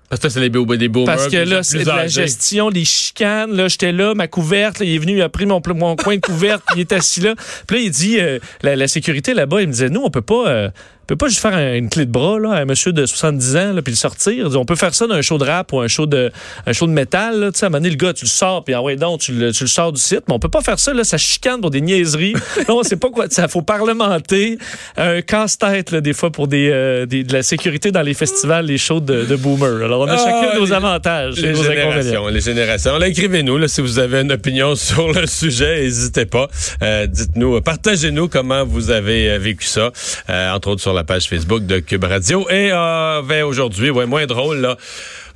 Parce 0.09 0.19
que 0.23 0.27
ça, 0.27 0.33
c'est 0.33 0.39
les, 0.41 0.49
beaux- 0.49 0.65
des 0.75 0.89
beaux 0.89 1.05
Parce 1.05 1.29
que 1.29 1.37
là, 1.37 1.63
c'est 1.63 1.83
de 1.83 1.87
la 1.87 2.07
gestion. 2.07 2.69
des 2.69 2.83
chicanes. 2.83 3.53
Là, 3.55 3.69
j'étais 3.69 3.93
là, 3.93 4.13
ma 4.13 4.27
couverte, 4.27 4.79
là, 4.79 4.85
il 4.85 4.95
est 4.95 4.97
venu, 4.97 5.17
il 5.17 5.21
a 5.21 5.29
pris 5.29 5.45
mon, 5.45 5.61
mon 5.75 5.95
coin 5.95 6.15
de 6.17 6.19
couverte, 6.21 6.61
il 6.75 6.81
est 6.81 6.91
assis 6.91 7.21
là. 7.21 7.35
Puis 7.65 7.77
là, 7.77 7.83
il 7.83 7.91
dit, 7.91 8.19
euh, 8.19 8.39
la, 8.61 8.75
la 8.75 8.87
sécurité 8.89 9.33
là-bas, 9.33 9.61
il 9.61 9.67
me 9.67 9.71
disait, 9.71 9.89
nous, 9.89 10.01
on 10.03 10.09
peut 10.09 10.21
pas, 10.21 10.47
euh, 10.49 10.69
peut 11.07 11.15
pas 11.15 11.27
juste 11.27 11.41
faire 11.41 11.53
un- 11.53 11.75
une 11.75 11.89
clé 11.89 12.05
de 12.05 12.11
bras 12.11 12.39
là, 12.39 12.51
à 12.51 12.61
un 12.61 12.65
monsieur 12.65 12.93
de 12.93 13.05
70 13.05 13.55
ans, 13.57 13.73
là, 13.73 13.81
puis 13.81 13.91
le 13.91 13.97
sortir. 13.97 14.47
On 14.55 14.65
peut 14.65 14.75
faire 14.75 14.93
ça 14.93 15.07
dans 15.07 15.15
un 15.15 15.21
show 15.21 15.37
de 15.37 15.43
rap 15.43 15.73
ou 15.73 15.79
un 15.81 15.87
show 15.87 16.05
de, 16.05 16.31
un 16.65 16.73
show 16.73 16.87
de 16.87 16.91
métal. 16.93 17.39
Là, 17.39 17.51
tu 17.51 17.59
sais, 17.59 17.65
à 17.65 17.67
un 17.67 17.69
moment 17.69 17.79
donné, 17.79 17.89
le 17.89 17.95
gars, 17.97 18.13
tu 18.13 18.25
le 18.25 18.29
sors, 18.29 18.63
puis 18.63 18.73
ah 18.73 18.81
ouais, 18.81 18.95
donc, 18.95 19.19
tu 19.21 19.33
le, 19.33 19.51
tu 19.51 19.63
le 19.63 19.69
sors 19.69 19.91
du 19.91 19.99
site. 19.99 20.21
Mais 20.27 20.33
on 20.33 20.39
peut 20.39 20.47
pas 20.49 20.61
faire 20.61 20.79
ça, 20.79 20.93
là, 20.93 21.03
ça 21.03 21.17
chicane 21.17 21.59
pour 21.59 21.69
des 21.71 21.81
niaiseries. 21.81 22.33
là, 22.33 22.63
on 22.73 22.83
sait 22.83 22.95
pas 22.95 23.09
quoi, 23.09 23.25
ça 23.29 23.47
faut 23.47 23.61
parlementer. 23.61 24.57
Un 24.95 25.21
casse-tête, 25.21 25.93
des 25.95 26.13
fois, 26.13 26.31
pour 26.31 26.47
des, 26.47 26.69
euh, 26.71 27.05
des- 27.05 27.23
de 27.23 27.33
la 27.33 27.43
sécurité 27.43 27.91
dans 27.91 28.01
les 28.03 28.13
festivals, 28.13 28.65
les 28.65 28.77
shows 28.77 28.99
de, 29.01 29.23
de 29.25 29.35
boomers. 29.35 29.83
Alors, 29.83 30.01
on 30.01 30.07
a 30.07 30.13
Ah, 30.13 30.17
chacun 30.17 30.57
nos 30.59 30.65
les- 30.65 30.71
avantages 30.73 31.39
et 31.39 31.41
Les 31.41 31.51
nos 31.53 31.59
inconvénients. 31.61 31.91
générations, 31.91 32.27
les 32.27 32.41
générations. 32.41 33.01
Écrivez-nous 33.01 33.57
là, 33.57 33.67
si 33.67 33.81
vous 33.81 33.99
avez 33.99 34.21
une 34.21 34.31
opinion 34.31 34.75
sur 34.75 35.11
le 35.11 35.27
sujet, 35.27 35.81
n'hésitez 35.81 36.25
pas. 36.25 36.47
Euh, 36.83 37.07
dites-nous, 37.07 37.59
partagez-nous 37.61 38.29
comment 38.29 38.63
vous 38.65 38.91
avez 38.91 39.29
euh, 39.31 39.37
vécu 39.39 39.65
ça, 39.65 39.91
euh, 40.29 40.51
entre 40.53 40.69
autres 40.69 40.81
sur 40.81 40.90
la 40.93 41.03
page 41.03 41.27
Facebook 41.27 41.65
de 41.65 41.79
Cube 41.79 42.03
Radio. 42.03 42.47
Et 42.49 42.69
euh, 42.71 43.21
ben, 43.21 43.43
aujourd'hui, 43.43 43.89
ouais, 43.89 44.05
moins 44.05 44.25
drôle, 44.25 44.57
là. 44.57 44.77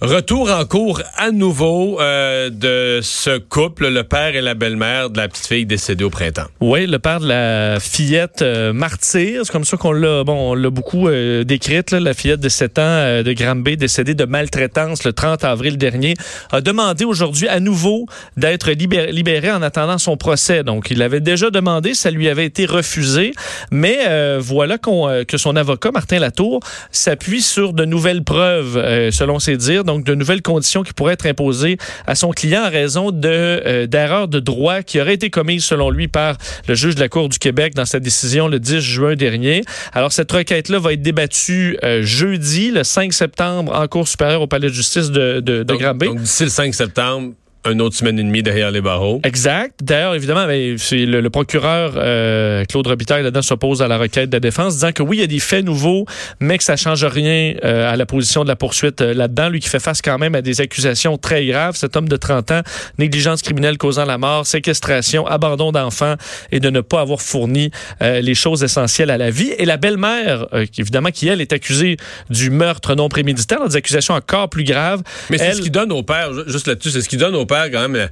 Retour 0.02 0.52
en 0.52 0.66
cours 0.66 1.02
à 1.16 1.32
nouveau 1.32 2.02
euh, 2.02 2.50
de 2.50 3.00
ce 3.02 3.38
couple, 3.38 3.88
le 3.88 4.04
père 4.04 4.36
et 4.36 4.42
la 4.42 4.54
belle-mère 4.54 5.10
de 5.10 5.18
la 5.18 5.30
petite 5.30 5.48
fille 5.48 5.66
décédée 5.66 6.04
au 6.04 6.10
printemps. 6.10 6.48
Oui, 6.60 6.86
le 6.86 7.00
père 7.00 7.22
de 7.22 7.28
la 7.28 7.80
fillette 7.80 8.42
euh, 8.42 8.74
martyr, 8.74 9.42
c'est 9.46 9.52
comme 9.52 9.64
ça 9.64 9.78
qu'on 9.78 9.94
l'a 9.94 10.26
bon, 10.26 10.52
on 10.52 10.54
l'a 10.54 10.70
beaucoup 10.70 11.08
euh, 11.08 11.46
décrite, 11.46 11.92
là, 11.92 12.02
la 12.02 12.14
fillette 12.14 12.42
de 12.42 12.50
7 12.50 12.80
ans 12.80 12.82
euh, 12.84 13.24
de 13.24 13.32
Granby 13.32 13.78
décédée 13.78 14.16
de 14.16 14.26
maltraitance 14.26 15.06
le 15.06 15.14
30 15.14 15.46
avril 15.46 15.78
dernier, 15.78 16.16
a 16.52 16.60
demandé 16.60 17.06
aujourd'hui 17.06 17.48
à 17.48 17.62
nouveau 17.62 18.06
d'être 18.36 18.72
libéré, 18.72 19.14
libéré 19.14 19.50
en 19.52 19.62
attendant 19.62 19.98
son 19.98 20.18
procès. 20.18 20.64
Donc, 20.64 20.92
il 20.92 21.02
avait 21.02 21.22
déjà 21.22 21.50
demandé, 21.50 21.94
ça 21.94 22.12
lui 22.12 22.28
avait 22.28 22.46
été 22.46 22.66
refusé, 22.66 23.32
mais 23.72 24.00
euh, 24.08 24.40
voilà 24.42 24.78
euh, 24.88 25.24
que 25.24 25.38
son 25.38 25.56
avocat, 25.56 25.92
Martin 25.92 26.20
Latour, 26.20 26.60
s'appuie 26.92 27.42
sur 27.42 27.72
de 27.72 27.86
nouvelles 27.86 28.24
preuves, 28.24 29.12
selon 29.12 29.40
ses 29.40 29.56
dires, 29.56 29.86
de 30.04 30.16
nouvelles 30.16 30.42
conditions 30.42 30.84
qui 30.84 30.94
pourraient 30.94 31.14
être 31.14 31.26
imposées 31.26 31.78
à 32.08 32.16
son 32.16 32.32
client 32.32 32.64
en 32.66 32.70
raison 32.70 33.12
de 33.12 33.28
euh, 33.30 33.88
d'erreurs 33.88 34.28
de 34.28 34.40
droit 34.40 34.82
qui 34.82 35.00
auraient 35.00 35.14
été 35.14 35.30
commises, 35.30 35.64
selon 35.66 35.90
lui, 35.90 36.08
par 36.08 36.38
le 36.68 36.76
juge 36.76 36.96
de 36.96 37.00
la 37.00 37.10
Cour 37.10 37.30
du 37.30 37.40
Québec 37.40 37.74
dans 37.76 37.86
sa 37.86 38.00
décision 38.00 38.48
le 38.48 38.60
10 38.60 38.80
juin 38.80 39.16
dernier. 39.16 39.64
Alors, 39.94 40.12
cette 40.12 40.32
requête-là 40.32 40.80
va 40.80 40.94
être 40.94 41.02
débattue 41.02 41.78
euh, 41.84 42.02
jeudi, 42.04 42.72
le 42.72 42.84
5 42.84 43.14
septembre, 43.14 43.74
en 43.76 43.88
Cour 43.88 44.08
supérieure 44.08 44.42
au 44.42 44.48
Palais 44.48 44.70
de 44.70 44.74
justice 44.74 45.12
de, 45.12 45.40
de, 45.40 45.60
de 45.60 45.64
Donc, 45.64 45.80
Granby. 45.80 46.08
donc, 46.08 46.20
d'ici 46.20 46.44
le 46.44 46.50
5 46.50 46.74
septembre, 46.74 47.34
une 47.72 47.82
autre 47.82 47.96
semaine 47.96 48.20
et 48.20 48.24
demie 48.24 48.44
derrière 48.44 48.72
les 48.72 48.82
barreaux. 48.82 49.20
Exact. 49.24 49.80
D'ailleurs, 49.82 50.16
évidemment, 50.16 50.46
ben, 50.46 50.78
c'est 50.78 51.06
le, 51.06 51.22
le 51.22 51.30
procureur 51.30 51.94
euh, 51.96 52.64
Claude 52.66 52.88
Robitaille 52.88 53.24
là-dedans 53.24 53.42
s'oppose 53.42 53.82
à 53.82 53.88
la 53.88 53.98
requête 53.98 54.30
de 54.30 54.36
la 54.36 54.40
défense, 54.40 54.76
disant 54.76 54.92
que 54.92 55.02
oui, 55.04 55.18
il 55.18 55.22
y 55.22 55.24
a 55.24 55.28
des 55.28 55.40
faits 55.40 55.66
nouveaux, 55.66 56.06
mais 56.40 56.58
que 56.58 56.64
ça 56.64 56.76
change 56.76 57.04
rien 57.06 57.56
euh, 57.64 57.92
à 57.92 57.96
la 57.96 58.06
position 58.06 58.44
de 58.44 58.48
la 58.50 58.56
poursuite 58.56 59.02
euh, 59.02 59.14
là-dedans. 59.14 59.50
Lui 59.50 59.60
qui 59.60 59.70
fait 59.70 59.80
face 59.80 60.02
quand 60.02 60.18
même 60.18 60.36
à 60.36 60.42
des 60.42 60.62
accusations 60.62 61.18
très 61.18 61.46
graves, 61.46 61.76
cet 61.76 61.96
homme 61.96 62.08
de 62.08 62.16
30 62.18 62.52
ans, 62.52 62.62
négligence 63.00 63.42
criminelle 63.42 63.78
causant 63.78 64.06
la 64.06 64.18
mort, 64.18 64.46
séquestration, 64.46 65.26
abandon 65.28 65.72
d'enfants 65.72 66.16
et 66.52 66.60
de 66.60 66.70
ne 66.70 66.82
pas 66.82 67.02
avoir 67.02 67.22
fourni 67.22 67.72
euh, 68.02 68.22
les 68.22 68.36
choses 68.36 68.64
essentielles 68.64 69.10
à 69.10 69.18
la 69.18 69.30
vie. 69.32 69.52
Et 69.58 69.66
la 69.66 69.78
belle-mère, 69.78 70.48
euh, 70.54 70.66
évidemment, 70.78 71.10
qui 71.12 71.28
elle 71.28 71.42
est 71.42 71.54
accusée 71.54 71.98
du 72.30 72.50
meurtre 72.50 72.96
non 72.96 73.10
prémédité, 73.10 73.56
des 73.68 73.76
accusations 73.76 74.14
encore 74.14 74.50
plus 74.50 74.64
graves. 74.64 75.02
Mais 75.30 75.38
c'est 75.38 75.46
Elle- 75.46 75.56
ce 75.56 75.62
qui 75.62 75.72
donne 75.72 75.92
au 75.92 76.04
père, 76.04 76.34
ju- 76.34 76.44
juste 76.48 76.68
là-dessus, 76.68 76.92
c'est 76.92 77.02
ce 77.02 77.10
qui 77.10 77.18
donne 77.18 77.36
au 77.36 77.46
père 77.46 77.55
quand 77.64 77.82
même 77.82 77.96
la, 77.96 78.10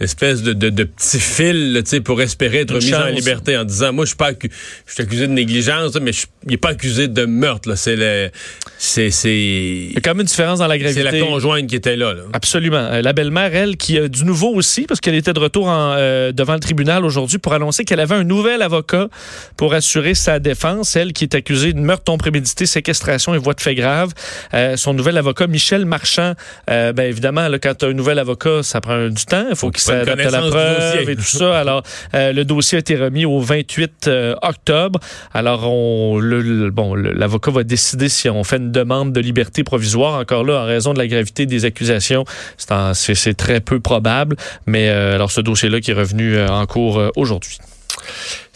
espèce 0.00 0.42
de, 0.42 0.52
de, 0.52 0.70
de 0.70 0.84
petit 0.84 1.20
fil 1.20 1.72
là, 1.74 1.80
pour 2.04 2.20
espérer 2.22 2.58
être 2.60 2.72
Une 2.82 2.84
mis 2.86 2.94
en 2.94 3.06
liberté 3.06 3.56
en 3.56 3.64
disant 3.64 3.92
moi 3.92 4.04
je 4.04 4.10
suis 4.10 4.16
pas 4.16 4.32
accu- 4.32 4.50
je 4.86 4.92
suis 4.94 5.02
accusé 5.02 5.26
de 5.26 5.32
négligence 5.32 5.94
mais 6.00 6.12
je, 6.12 6.26
il 6.46 6.54
est 6.54 6.56
pas 6.56 6.70
accusé 6.70 7.08
de 7.08 7.24
meurtre 7.26 7.74
c'est 7.76 7.96
le 7.96 8.30
c'est 8.78 9.10
c'est 9.10 9.34
Il 9.36 9.92
y 9.92 9.96
a 9.96 10.00
quand 10.00 10.10
même 10.12 10.20
une 10.20 10.26
différence 10.26 10.58
dans 10.60 10.66
la 10.66 10.74
c'est 10.74 10.80
gravité. 10.80 11.02
la 11.02 11.20
conjointe 11.26 11.66
qui 11.66 11.76
était 11.76 11.96
là, 11.96 12.14
là. 12.14 12.22
Absolument. 12.32 12.78
Euh, 12.78 13.02
La 13.02 13.12
belle-mère, 13.12 13.54
elle, 13.54 13.76
qui 13.76 13.98
a 13.98 14.08
du 14.08 14.24
nouveau 14.24 14.54
aussi, 14.54 14.82
parce 14.86 15.00
qu'elle 15.00 15.14
était 15.14 15.32
de 15.34 15.38
retour 15.38 15.66
en, 15.68 15.94
euh, 15.98 16.32
devant 16.32 16.54
le 16.54 16.60
tribunal 16.60 17.04
aujourd'hui 17.04 17.38
pour 17.38 17.52
annoncer 17.52 17.84
qu'elle 17.84 18.00
avait 18.00 18.14
un 18.14 18.24
nouvel 18.24 18.62
avocat 18.62 19.08
pour 19.56 19.74
assurer 19.74 20.14
sa 20.14 20.38
défense. 20.38 20.96
Elle 20.96 21.12
qui 21.12 21.24
est 21.24 21.34
accusée 21.34 21.72
de 21.74 21.78
meurtre 21.80 22.04
non 22.08 22.16
prémédité, 22.18 22.64
séquestration 22.66 23.34
et 23.34 23.38
voie 23.38 23.54
de 23.54 23.60
fait 23.60 23.74
grave. 23.74 24.12
Euh, 24.54 24.76
son 24.76 24.94
nouvel 24.94 25.18
avocat, 25.18 25.46
Michel 25.46 25.84
Marchand, 25.84 26.34
ben 26.66 26.98
évidemment, 27.00 27.48
là, 27.48 27.58
quand 27.58 27.74
tu 27.74 27.84
as 27.84 27.88
un 27.88 27.92
nouvel 27.92 28.18
avocat, 28.18 28.62
ça 28.62 28.80
prend 28.80 29.08
du 29.08 29.24
temps. 29.26 29.44
Il 29.50 29.56
faut 29.56 29.66
Faut 29.66 29.70
qu'il 29.70 29.82
à 30.26 30.30
la 30.30 30.38
preuve 30.50 31.10
et 31.10 31.16
tout 31.16 31.22
ça. 31.22 31.58
Alors, 31.58 31.82
euh, 32.14 32.32
le 32.32 32.44
dossier 32.44 32.76
a 32.76 32.80
été 32.80 32.96
remis 32.96 33.24
au 33.24 33.40
28 33.40 34.06
euh, 34.08 34.34
octobre. 34.42 34.98
Alors, 35.34 35.70
on, 35.70 36.18
le, 36.18 36.40
le- 36.40 36.70
bon, 36.70 36.94
l'avocat 36.94 37.50
va 37.50 37.62
décider 37.62 38.08
si 38.08 38.28
on 38.28 38.44
fait 38.44 38.56
une 38.56 38.72
demande 38.72 39.12
de 39.12 39.20
liberté 39.20 39.64
provisoire. 39.64 40.20
Encore 40.20 40.44
là, 40.44 40.62
en 40.62 40.66
raison 40.66 40.92
de 40.94 40.98
la 40.98 41.06
gravité 41.06 41.46
des 41.46 41.64
accusations, 41.64 42.24
c'est 42.56 42.72
en- 42.72 42.94
c'est 42.94 43.14
c'est 43.14 43.34
très 43.34 43.60
peu 43.60 43.80
probable. 43.80 44.36
Mais 44.66 44.88
euh, 44.88 45.14
alors, 45.14 45.30
ce 45.30 45.40
dossier-là 45.40 45.80
qui 45.80 45.90
est 45.90 45.94
revenu 45.94 46.36
euh, 46.36 46.48
en 46.48 46.66
cours 46.66 46.98
euh, 46.98 47.10
aujourd'hui. 47.16 47.58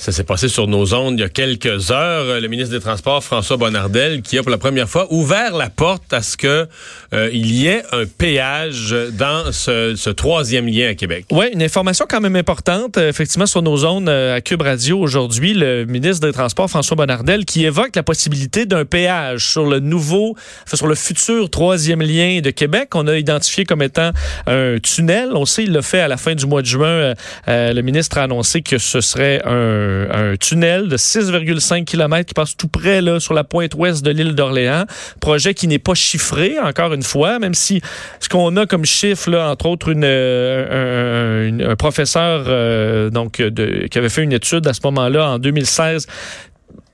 Ça 0.05 0.13
s'est 0.13 0.25
passé 0.25 0.49
sur 0.49 0.67
nos 0.67 0.93
ondes 0.93 1.19
il 1.19 1.23
y 1.23 1.25
a 1.25 1.31
quelques 1.31 1.91
heures. 1.91 2.27
Euh, 2.27 2.39
Le 2.39 2.47
ministre 2.49 2.75
des 2.75 2.81
Transports, 2.81 3.25
François 3.25 3.57
Bonnardel, 3.57 4.21
qui 4.21 4.37
a 4.37 4.43
pour 4.43 4.51
la 4.51 4.59
première 4.59 4.87
fois 4.87 5.07
ouvert 5.09 5.57
la 5.57 5.71
porte 5.71 6.13
à 6.13 6.21
ce 6.21 6.37
que 6.37 6.69
euh, 7.15 7.31
il 7.33 7.51
y 7.53 7.69
ait 7.69 7.83
un 7.91 8.05
péage 8.05 8.95
dans 9.13 9.51
ce, 9.51 10.11
troisième 10.11 10.67
lien 10.67 10.91
à 10.91 10.95
Québec. 10.95 11.25
Oui, 11.31 11.47
une 11.55 11.63
information 11.63 12.05
quand 12.07 12.21
même 12.21 12.37
importante. 12.37 12.99
Euh, 12.99 13.09
effectivement, 13.09 13.47
sur 13.47 13.63
nos 13.63 13.79
zones 13.79 14.11
euh, 14.11 14.37
à 14.37 14.43
Cube 14.43 14.61
Radio 14.61 14.99
aujourd'hui, 14.99 15.55
le 15.55 15.87
ministre 15.87 16.27
des 16.27 16.35
Transports, 16.35 16.69
François 16.69 16.97
Bonnardel, 16.99 17.47
qui 17.47 17.65
évoque 17.65 17.97
la 17.97 18.03
possibilité 18.03 18.67
d'un 18.67 18.85
péage 18.85 19.47
sur 19.47 19.65
le 19.65 19.81
nouveau, 19.81 20.37
enfin, 20.67 20.77
sur 20.77 20.87
le 20.87 20.97
futur 20.97 21.49
troisième 21.49 22.03
lien 22.03 22.41
de 22.43 22.51
Québec, 22.51 22.91
qu'on 22.91 23.07
a 23.07 23.17
identifié 23.17 23.65
comme 23.65 23.81
étant 23.81 24.11
un 24.47 24.77
tunnel. 24.83 25.31
On 25.33 25.47
sait, 25.47 25.63
il 25.63 25.73
l'a 25.73 25.81
fait 25.81 26.01
à 26.01 26.09
la 26.09 26.19
fin 26.19 26.35
du 26.35 26.45
mois 26.45 26.61
de 26.61 26.67
juin. 26.67 27.15
Le 27.47 27.81
ministre 27.81 28.19
a 28.19 28.25
annoncé 28.25 28.61
que 28.61 28.77
ce 28.77 29.01
serait 29.01 29.41
un, 30.11 30.33
un 30.33 30.37
tunnel 30.37 30.89
de 30.89 30.97
6,5 30.97 31.85
km 31.85 32.27
qui 32.27 32.35
passe 32.35 32.57
tout 32.57 32.69
près 32.69 33.01
là, 33.01 33.21
sur 33.21 33.35
la 33.35 33.45
pointe 33.45 33.75
ouest 33.75 34.05
de 34.05 34.11
l'île 34.11 34.35
d'Orléans. 34.35 34.85
Projet 35.21 35.55
qui 35.55 35.69
n'est 35.69 35.79
pas 35.79 35.95
chiffré, 35.95 36.59
encore 36.59 36.93
une 36.93 37.03
fois, 37.03 37.39
même 37.39 37.55
si 37.55 37.81
ce 38.21 38.29
qu'on 38.29 38.57
a 38.57 38.67
comme 38.67 38.85
chiffre, 38.85 39.31
là, 39.31 39.51
entre 39.51 39.67
autres, 39.67 39.91
une, 39.91 40.05
euh, 40.05 41.71
un, 41.71 41.77
professeur 41.77 42.45
euh, 42.49 43.11
donc, 43.11 43.43
qui 43.91 43.99
avait 43.99 44.09
fait 44.09 44.23
une 44.23 44.33
étude 44.33 44.67
à 44.67 44.73
ce 44.73 44.81
moment-là, 44.85 45.31
en 45.31 45.39
2016, 45.39 46.07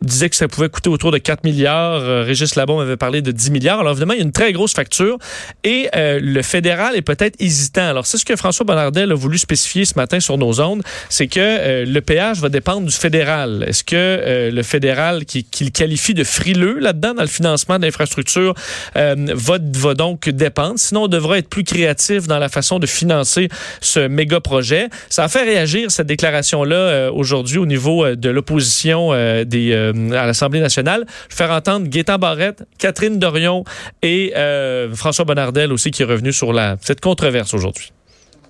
disait 0.02 0.30
que 0.30 0.36
ça 0.36 0.48
pouvait 0.48 0.68
coûter 0.68 0.88
autour 0.88 1.12
de 1.12 1.18
4 1.18 1.44
milliards. 1.44 2.00
Euh, 2.02 2.22
Régis 2.22 2.54
Labon 2.56 2.80
avait 2.80 2.96
parlé 2.96 3.22
de 3.22 3.32
10 3.32 3.50
milliards. 3.50 3.80
Alors 3.80 3.92
évidemment, 3.92 4.14
il 4.14 4.18
y 4.18 4.22
a 4.22 4.24
une 4.24 4.32
très 4.32 4.52
grosse 4.52 4.72
facture 4.74 5.18
et 5.64 5.88
euh, 5.94 6.18
le 6.22 6.42
fédéral 6.42 6.96
est 6.96 7.02
peut-être 7.02 7.36
hésitant. 7.38 7.88
Alors 7.88 8.06
c'est 8.06 8.18
ce 8.18 8.24
que 8.24 8.36
François 8.36 8.64
Bonnardel 8.64 9.12
a 9.12 9.14
voulu 9.14 9.38
spécifier 9.38 9.84
ce 9.84 9.94
matin 9.96 10.20
sur 10.20 10.38
nos 10.38 10.60
ondes, 10.60 10.82
c'est 11.08 11.26
que 11.26 11.40
euh, 11.40 11.84
le 11.84 12.00
péage 12.00 12.40
va 12.40 12.48
dépendre 12.48 12.86
du 12.86 12.94
fédéral. 12.94 13.64
Est-ce 13.66 13.84
que 13.84 13.94
euh, 13.96 14.50
le 14.50 14.62
fédéral 14.62 15.24
qui, 15.24 15.44
qui 15.44 15.70
qualifie 15.72 16.14
de 16.14 16.24
frileux 16.24 16.78
là-dedans 16.78 17.14
dans 17.14 17.22
le 17.22 17.28
financement 17.28 17.78
d'infrastructures 17.78 18.54
euh, 18.96 19.14
va, 19.34 19.58
va 19.72 19.94
donc 19.94 20.28
dépendre? 20.28 20.78
Sinon, 20.78 21.04
on 21.04 21.08
devra 21.08 21.38
être 21.38 21.48
plus 21.48 21.64
créatif 21.64 22.26
dans 22.26 22.38
la 22.38 22.48
façon 22.48 22.78
de 22.78 22.86
financer 22.86 23.48
ce 23.80 24.00
méga 24.00 24.40
projet. 24.40 24.88
Ça 25.08 25.24
a 25.24 25.28
fait 25.28 25.42
réagir 25.42 25.90
cette 25.90 26.06
déclaration-là 26.06 27.12
aujourd'hui 27.12 27.58
au 27.58 27.66
niveau 27.66 28.14
de 28.14 28.30
l'opposition 28.30 29.12
des 29.44 29.89
euh, 29.94 30.12
à 30.12 30.26
l'Assemblée 30.26 30.60
nationale. 30.60 31.06
Je 31.28 31.36
vais 31.36 31.44
faire 31.44 31.50
entendre 31.50 31.86
Gaétan 31.86 32.18
Barrette, 32.18 32.64
Catherine 32.78 33.18
Dorion 33.18 33.64
et 34.02 34.32
euh, 34.36 34.92
François 34.94 35.24
Bonnardel 35.24 35.72
aussi 35.72 35.90
qui 35.90 36.02
est 36.02 36.06
revenu 36.06 36.32
sur 36.32 36.52
la, 36.52 36.76
cette 36.80 37.00
controverse 37.00 37.54
aujourd'hui. 37.54 37.92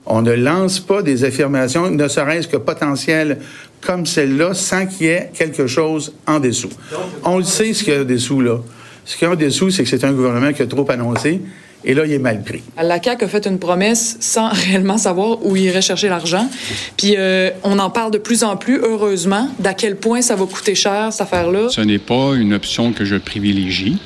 On 0.06 0.22
ne 0.22 0.32
lance 0.32 0.80
pas 0.80 1.02
des 1.02 1.24
affirmations, 1.24 1.90
ne 1.90 2.08
serait-ce 2.08 2.48
que 2.48 2.56
potentielles 2.56 3.38
comme 3.80 4.06
celle-là, 4.06 4.54
sans 4.54 4.86
qu'il 4.86 5.06
y 5.06 5.10
ait 5.10 5.30
quelque 5.34 5.66
chose 5.66 6.12
en 6.26 6.40
dessous. 6.40 6.70
On 7.24 7.38
le 7.38 7.44
sait, 7.44 7.72
ce 7.72 7.84
qu'il 7.84 7.94
y 7.94 7.96
a 7.96 8.00
en 8.00 8.04
dessous, 8.04 8.40
là. 8.40 8.58
Ce 9.04 9.16
qu'il 9.16 9.26
y 9.26 9.30
a 9.30 9.34
en 9.34 9.36
dessous, 9.36 9.70
c'est 9.70 9.82
que 9.84 9.88
c'est 9.88 10.04
un 10.04 10.12
gouvernement 10.12 10.52
qui 10.52 10.62
a 10.62 10.66
trop 10.66 10.90
annoncé, 10.90 11.40
et 11.84 11.94
là, 11.94 12.04
il 12.04 12.12
est 12.12 12.18
mal 12.18 12.42
pris. 12.42 12.62
La 12.80 13.02
CAQ 13.02 13.24
a 13.24 13.28
fait 13.28 13.46
une 13.46 13.58
promesse 13.58 14.16
sans 14.20 14.48
réellement 14.52 14.98
savoir 14.98 15.44
où 15.44 15.56
il 15.56 15.64
irait 15.64 15.82
chercher 15.82 16.08
l'argent. 16.08 16.48
Puis 16.96 17.14
euh, 17.16 17.50
on 17.64 17.78
en 17.78 17.90
parle 17.90 18.10
de 18.10 18.18
plus 18.18 18.44
en 18.44 18.56
plus, 18.56 18.78
heureusement, 18.78 19.48
d'à 19.58 19.74
quel 19.74 19.96
point 19.96 20.22
ça 20.22 20.36
va 20.36 20.44
coûter 20.44 20.74
cher, 20.74 21.12
cette 21.12 21.22
affaire-là. 21.22 21.68
Ce 21.70 21.80
n'est 21.80 21.98
pas 21.98 22.34
une 22.34 22.54
option 22.54 22.92
que 22.92 23.04
je 23.04 23.16
privilégie. 23.16 23.98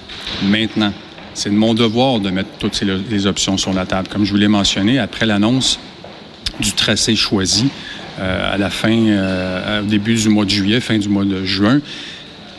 Maintenant, 0.45 0.93
c'est 1.35 1.51
de 1.51 1.57
mon 1.57 1.75
devoir 1.75 2.21
de 2.21 2.31
mettre 2.31 2.51
toutes 2.59 2.75
ces, 2.75 2.85
les 2.85 3.27
options 3.27 3.57
sur 3.57 3.73
la 3.73 3.87
table. 3.87 4.09
Comme 4.09 4.25
je 4.25 4.31
vous 4.31 4.37
l'ai 4.37 4.49
mentionné, 4.49 4.99
après 4.99 5.27
l'annonce 5.27 5.81
du 6.61 6.73
tracé 6.73 7.17
choisi 7.17 7.69
euh, 8.21 8.55
à 8.55 8.57
la 8.59 8.71
fin, 8.71 8.97
euh, 8.97 9.83
au 9.83 9.87
début 9.87 10.15
du 10.15 10.29
mois 10.29 10.45
de 10.45 10.51
juillet, 10.51 10.81
fin 10.81 10.99
du 10.99 11.09
mois 11.09 11.25
de 11.25 11.45
juin, 11.45 11.81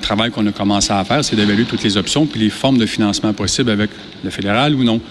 travail 0.06 0.32
qu'on 0.32 0.46
a 0.48 0.52
commencé 0.52 0.92
à 0.94 1.04
faire, 1.04 1.24
c'est 1.26 1.36
d'évaluer 1.36 1.66
toutes 1.66 1.84
les 1.84 1.98
options 1.98 2.26
puis 2.26 2.40
les 2.40 2.50
formes 2.50 2.78
de 2.78 2.86
financement 2.86 3.34
possibles 3.34 3.72
avec 3.72 3.90
le 4.24 4.30
fédéral 4.30 4.76
ou 4.76 4.84
non. 4.84 5.02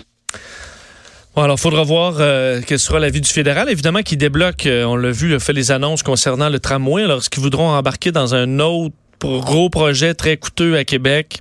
Bon, 1.35 1.43
alors, 1.43 1.57
il 1.59 1.61
faudra 1.63 1.83
voir 1.83 2.15
euh, 2.21 2.61
quel 2.65 2.79
sera 2.79 3.01
l'avis 3.01 3.21
du 3.21 3.29
fédéral. 3.29 3.69
Évidemment, 3.69 4.03
qui 4.03 4.17
débloque, 4.17 4.67
euh, 4.67 4.85
on 4.85 4.95
l'a 4.95 5.11
vu, 5.11 5.35
a 5.35 5.41
fait 5.41 5.53
les 5.53 5.73
annonces 5.73 6.05
concernant 6.05 6.49
le 6.49 6.61
tramway. 6.61 7.03
Alors, 7.03 7.19
est-ce 7.19 7.29
qu'ils 7.29 7.43
voudront 7.43 7.71
embarquer 7.71 8.13
dans 8.13 8.37
un 8.37 8.61
autre 8.61 8.95
gros 9.21 9.69
projet 9.69 10.15
très 10.15 10.37
coûteux 10.37 10.77
à 10.77 10.85
Québec? 10.85 11.39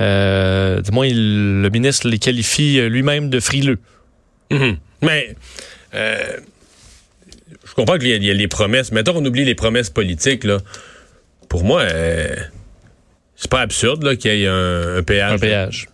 Euh, 0.00 0.80
du 0.82 0.90
moins, 0.90 1.06
il- 1.06 1.60
le 1.62 1.70
ministre 1.70 2.08
les 2.08 2.18
qualifie 2.18 2.80
euh, 2.80 2.88
lui-même 2.88 3.30
de 3.30 3.38
frileux. 3.38 3.78
Mhm. 4.50 4.76
Mais 5.02 5.36
euh, 5.94 6.16
je 7.64 7.74
comprends 7.74 7.96
qu'il 7.98 8.08
y, 8.08 8.26
y 8.26 8.30
a 8.30 8.34
les 8.34 8.48
promesses. 8.48 8.90
Mettons 8.90 9.12
qu'on 9.12 9.24
oublie 9.24 9.44
les 9.44 9.54
promesses 9.54 9.90
politiques. 9.90 10.42
Là. 10.42 10.58
Pour 11.48 11.62
moi, 11.62 11.82
euh, 11.82 12.34
c'est 13.38 13.50
pas 13.50 13.60
absurde 13.60 14.02
là, 14.02 14.16
qu'il 14.16 14.34
y 14.34 14.42
ait 14.42 14.48
un, 14.48 14.96
un 14.96 15.02
péage. 15.02 15.32
Un 15.32 15.38
péage. 15.38 15.88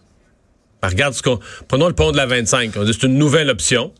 Ben, 0.82 0.88
regarde 0.88 1.14
ce 1.14 1.22
qu'on. 1.22 1.38
Prenons 1.68 1.86
le 1.86 1.94
pont 1.94 2.10
de 2.10 2.16
la 2.16 2.26
25. 2.26 2.72
On 2.76 2.84
dit 2.84 2.92
c'est 2.92 3.06
une 3.06 3.18
nouvelle 3.18 3.50
option. 3.50 3.92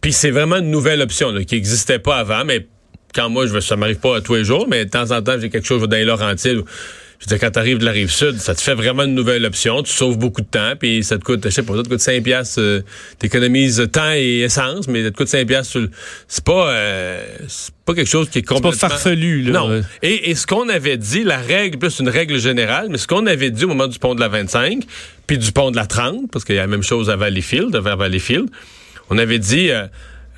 Puis 0.00 0.12
c'est 0.12 0.30
vraiment 0.30 0.56
une 0.56 0.70
nouvelle 0.70 1.00
option 1.00 1.32
là, 1.32 1.44
qui 1.44 1.54
n'existait 1.54 1.98
pas 1.98 2.16
avant, 2.16 2.44
mais 2.44 2.66
quand 3.14 3.30
moi, 3.30 3.46
je 3.46 3.52
veux, 3.52 3.62
ça 3.62 3.76
m'arrive 3.76 4.00
pas 4.00 4.18
à 4.18 4.20
tous 4.20 4.34
les 4.34 4.44
jours, 4.44 4.66
mais 4.68 4.84
de 4.84 4.90
temps 4.90 5.12
en 5.12 5.22
temps, 5.22 5.38
j'ai 5.40 5.48
quelque 5.48 5.66
chose 5.66 5.82
dans 5.82 5.96
les 5.96 6.04
Laurentides. 6.04 6.62
Je 7.26 7.30
veux 7.30 7.38
dire, 7.38 7.46
quand 7.46 7.52
tu 7.52 7.58
arrives 7.58 7.78
de 7.78 7.86
la 7.86 7.92
rive 7.92 8.10
sud, 8.10 8.38
ça 8.38 8.54
te 8.54 8.60
fait 8.60 8.74
vraiment 8.74 9.04
une 9.04 9.14
nouvelle 9.14 9.46
option. 9.46 9.82
Tu 9.82 9.90
sauves 9.92 10.18
beaucoup 10.18 10.42
de 10.42 10.46
temps, 10.46 10.74
puis 10.78 11.02
ça 11.02 11.16
te 11.16 11.24
coûte, 11.24 11.40
je 11.44 11.48
sais 11.48 11.62
pas, 11.62 11.74
ça 11.74 11.82
te 11.82 11.88
coûte 11.88 12.00
5 12.00 12.22
piastres. 12.22 12.60
euh, 12.60 12.82
t'économises 13.18 13.88
temps 13.90 14.12
et 14.12 14.40
essence, 14.40 14.88
mais 14.88 15.04
ça 15.04 15.10
te 15.10 15.16
coûte 15.16 15.28
5 15.28 15.46
piastres. 15.46 15.70
sur 15.72 15.80
le- 15.80 15.90
C'est 16.28 16.44
pas, 16.44 16.68
euh, 16.70 17.24
c'est 17.48 17.72
pas 17.86 17.94
quelque 17.94 18.10
chose 18.10 18.28
qui 18.28 18.40
est 18.40 18.42
C'est 18.42 18.48
pas 18.48 18.54
complètement... 18.56 18.88
farfelu, 18.90 19.42
là. 19.44 19.52
Non. 19.52 19.82
Et, 20.02 20.30
et 20.30 20.34
ce 20.34 20.46
qu'on 20.46 20.68
avait 20.68 20.98
dit, 20.98 21.24
la 21.24 21.38
règle, 21.38 21.78
plus 21.78 21.98
une 21.98 22.10
règle 22.10 22.38
générale, 22.38 22.88
mais 22.90 22.98
ce 22.98 23.06
qu'on 23.06 23.26
avait 23.26 23.50
dit 23.50 23.64
au 23.64 23.68
moment 23.68 23.86
du 23.86 23.98
pont 23.98 24.14
de 24.14 24.20
la 24.20 24.28
25, 24.28 24.82
puis 25.26 25.38
du 25.38 25.50
pont 25.50 25.70
de 25.70 25.76
la 25.76 25.86
30, 25.86 26.30
parce 26.30 26.44
qu'il 26.44 26.56
y 26.56 26.58
a 26.58 26.62
la 26.62 26.66
même 26.68 26.82
chose 26.82 27.08
à 27.08 27.16
Valleyfield, 27.16 27.74
vers 27.74 27.96
Valleyfield, 27.96 28.50
on 29.08 29.16
avait 29.16 29.38
dit, 29.38 29.70
euh, 29.70 29.86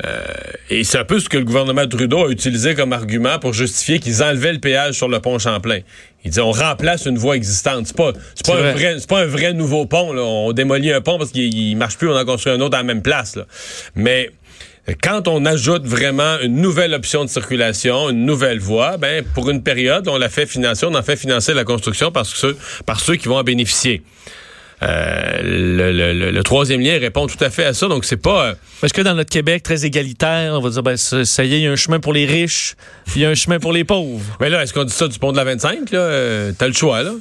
euh, 0.05 0.25
et 0.71 0.85
c'est 0.85 0.99
un 0.99 1.05
peu 1.05 1.19
ce 1.19 1.29
que 1.29 1.39
le 1.39 1.45
gouvernement 1.45 1.87
Trudeau 1.89 2.27
a 2.27 2.31
utilisé 2.31 2.75
comme 2.75 2.93
argument 2.93 3.39
pour 3.39 3.55
justifier 3.55 3.99
qu'ils 3.99 4.23
enlevaient 4.23 4.53
le 4.53 4.59
péage 4.61 4.95
sur 4.95 5.09
le 5.09 5.19
pont 5.21 5.39
Champlain. 5.39 5.81
Il 6.27 6.33
dit 6.33 6.41
on 6.41 6.51
remplace 6.51 7.07
une 7.07 7.19
voie 7.19 7.37
existante. 7.37 7.87
C'est 7.87 7.97
pas, 7.97 8.13
c'est 8.35 8.45
pas, 8.45 8.55
un 8.59 8.61
vrai. 8.61 8.73
vrai, 8.73 8.97
c'est 8.99 9.09
pas 9.09 9.21
un 9.21 9.27
vrai 9.27 9.53
nouveau 9.53 9.87
pont. 9.87 10.13
Là. 10.13 10.23
On 10.23 10.53
démolit 10.53 10.93
un 10.93 11.01
pont 11.01 11.19
parce 11.19 11.31
qu'il 11.31 11.55
il 11.55 11.77
marche 11.77 11.97
plus, 11.97 12.11
on 12.11 12.17
en 12.17 12.25
construit 12.25 12.53
un 12.53 12.61
autre 12.61 12.75
à 12.75 12.81
la 12.81 12.85
même 12.85 13.01
place. 13.01 13.37
Là. 13.37 13.47
Mais 13.95 14.31
quand 15.03 15.29
on 15.29 15.45
ajoute 15.47 15.87
vraiment 15.87 16.39
une 16.43 16.57
nouvelle 16.57 16.95
option 16.95 17.25
de 17.25 17.31
circulation, 17.31 18.11
une 18.11 18.27
nouvelle 18.27 18.59
voie, 18.59 18.97
ben 18.97 19.25
pour 19.35 19.51
une 19.51 19.63
période, 19.63 20.09
on 20.09 20.19
la 20.19 20.29
fait 20.29 20.47
financer, 20.47 20.85
on 20.85 20.95
en 20.97 21.03
fait 21.03 21.17
financer 21.17 21.55
la 21.55 21.63
construction 21.63 22.11
par 22.11 22.27
ceux, 22.27 22.57
par 22.87 22.99
ceux 22.99 23.15
qui 23.15 23.29
vont 23.29 23.39
en 23.39 23.45
bénéficier. 23.45 24.03
Euh, 24.83 25.41
le, 25.43 25.91
le- 25.91 26.13
le- 26.13 26.31
le 26.31 26.43
troisième 26.43 26.81
lien 26.83 26.99
répond 26.99 27.27
tout 27.27 27.43
à 27.43 27.49
fait 27.49 27.65
à 27.65 27.73
ça, 27.73 27.89
donc 27.89 28.05
c'est 28.05 28.19
pas. 28.19 28.49
euh, 28.49 28.55
Parce 28.83 28.93
que 28.93 29.01
dans 29.01 29.15
notre 29.15 29.31
Québec 29.31 29.63
très 29.63 29.87
égalitaire, 29.87 30.53
on 30.53 30.61
va 30.61 30.69
dire, 30.69 30.83
ben, 30.83 30.97
ça, 30.99 31.17
y 31.45 31.55
est, 31.55 31.59
il 31.61 31.63
y 31.63 31.67
a 31.67 31.73
un 31.73 31.77
chemin 31.77 31.99
pour 31.99 32.13
les 32.13 32.27
riches, 32.27 32.75
puis 33.07 33.21
il 33.21 33.23
y 33.23 33.25
a 33.25 33.31
un 33.31 33.35
chemin 33.35 33.59
pour 33.59 33.73
les 33.73 33.85
pauvres. 33.85 34.37
Mais 34.39 34.51
là, 34.51 34.63
est-ce 34.63 34.75
qu'on 34.75 34.85
dit 34.85 34.93
ça 34.93 35.09
du 35.09 35.19
pont 35.19 35.33
de 35.33 35.37
la 35.39 35.45
25? 35.45 35.91
Là? 35.93 35.99
Euh, 35.99 36.53
T'as 36.59 36.67
le 36.69 36.75
choix, 36.75 37.03
là. 37.03 37.13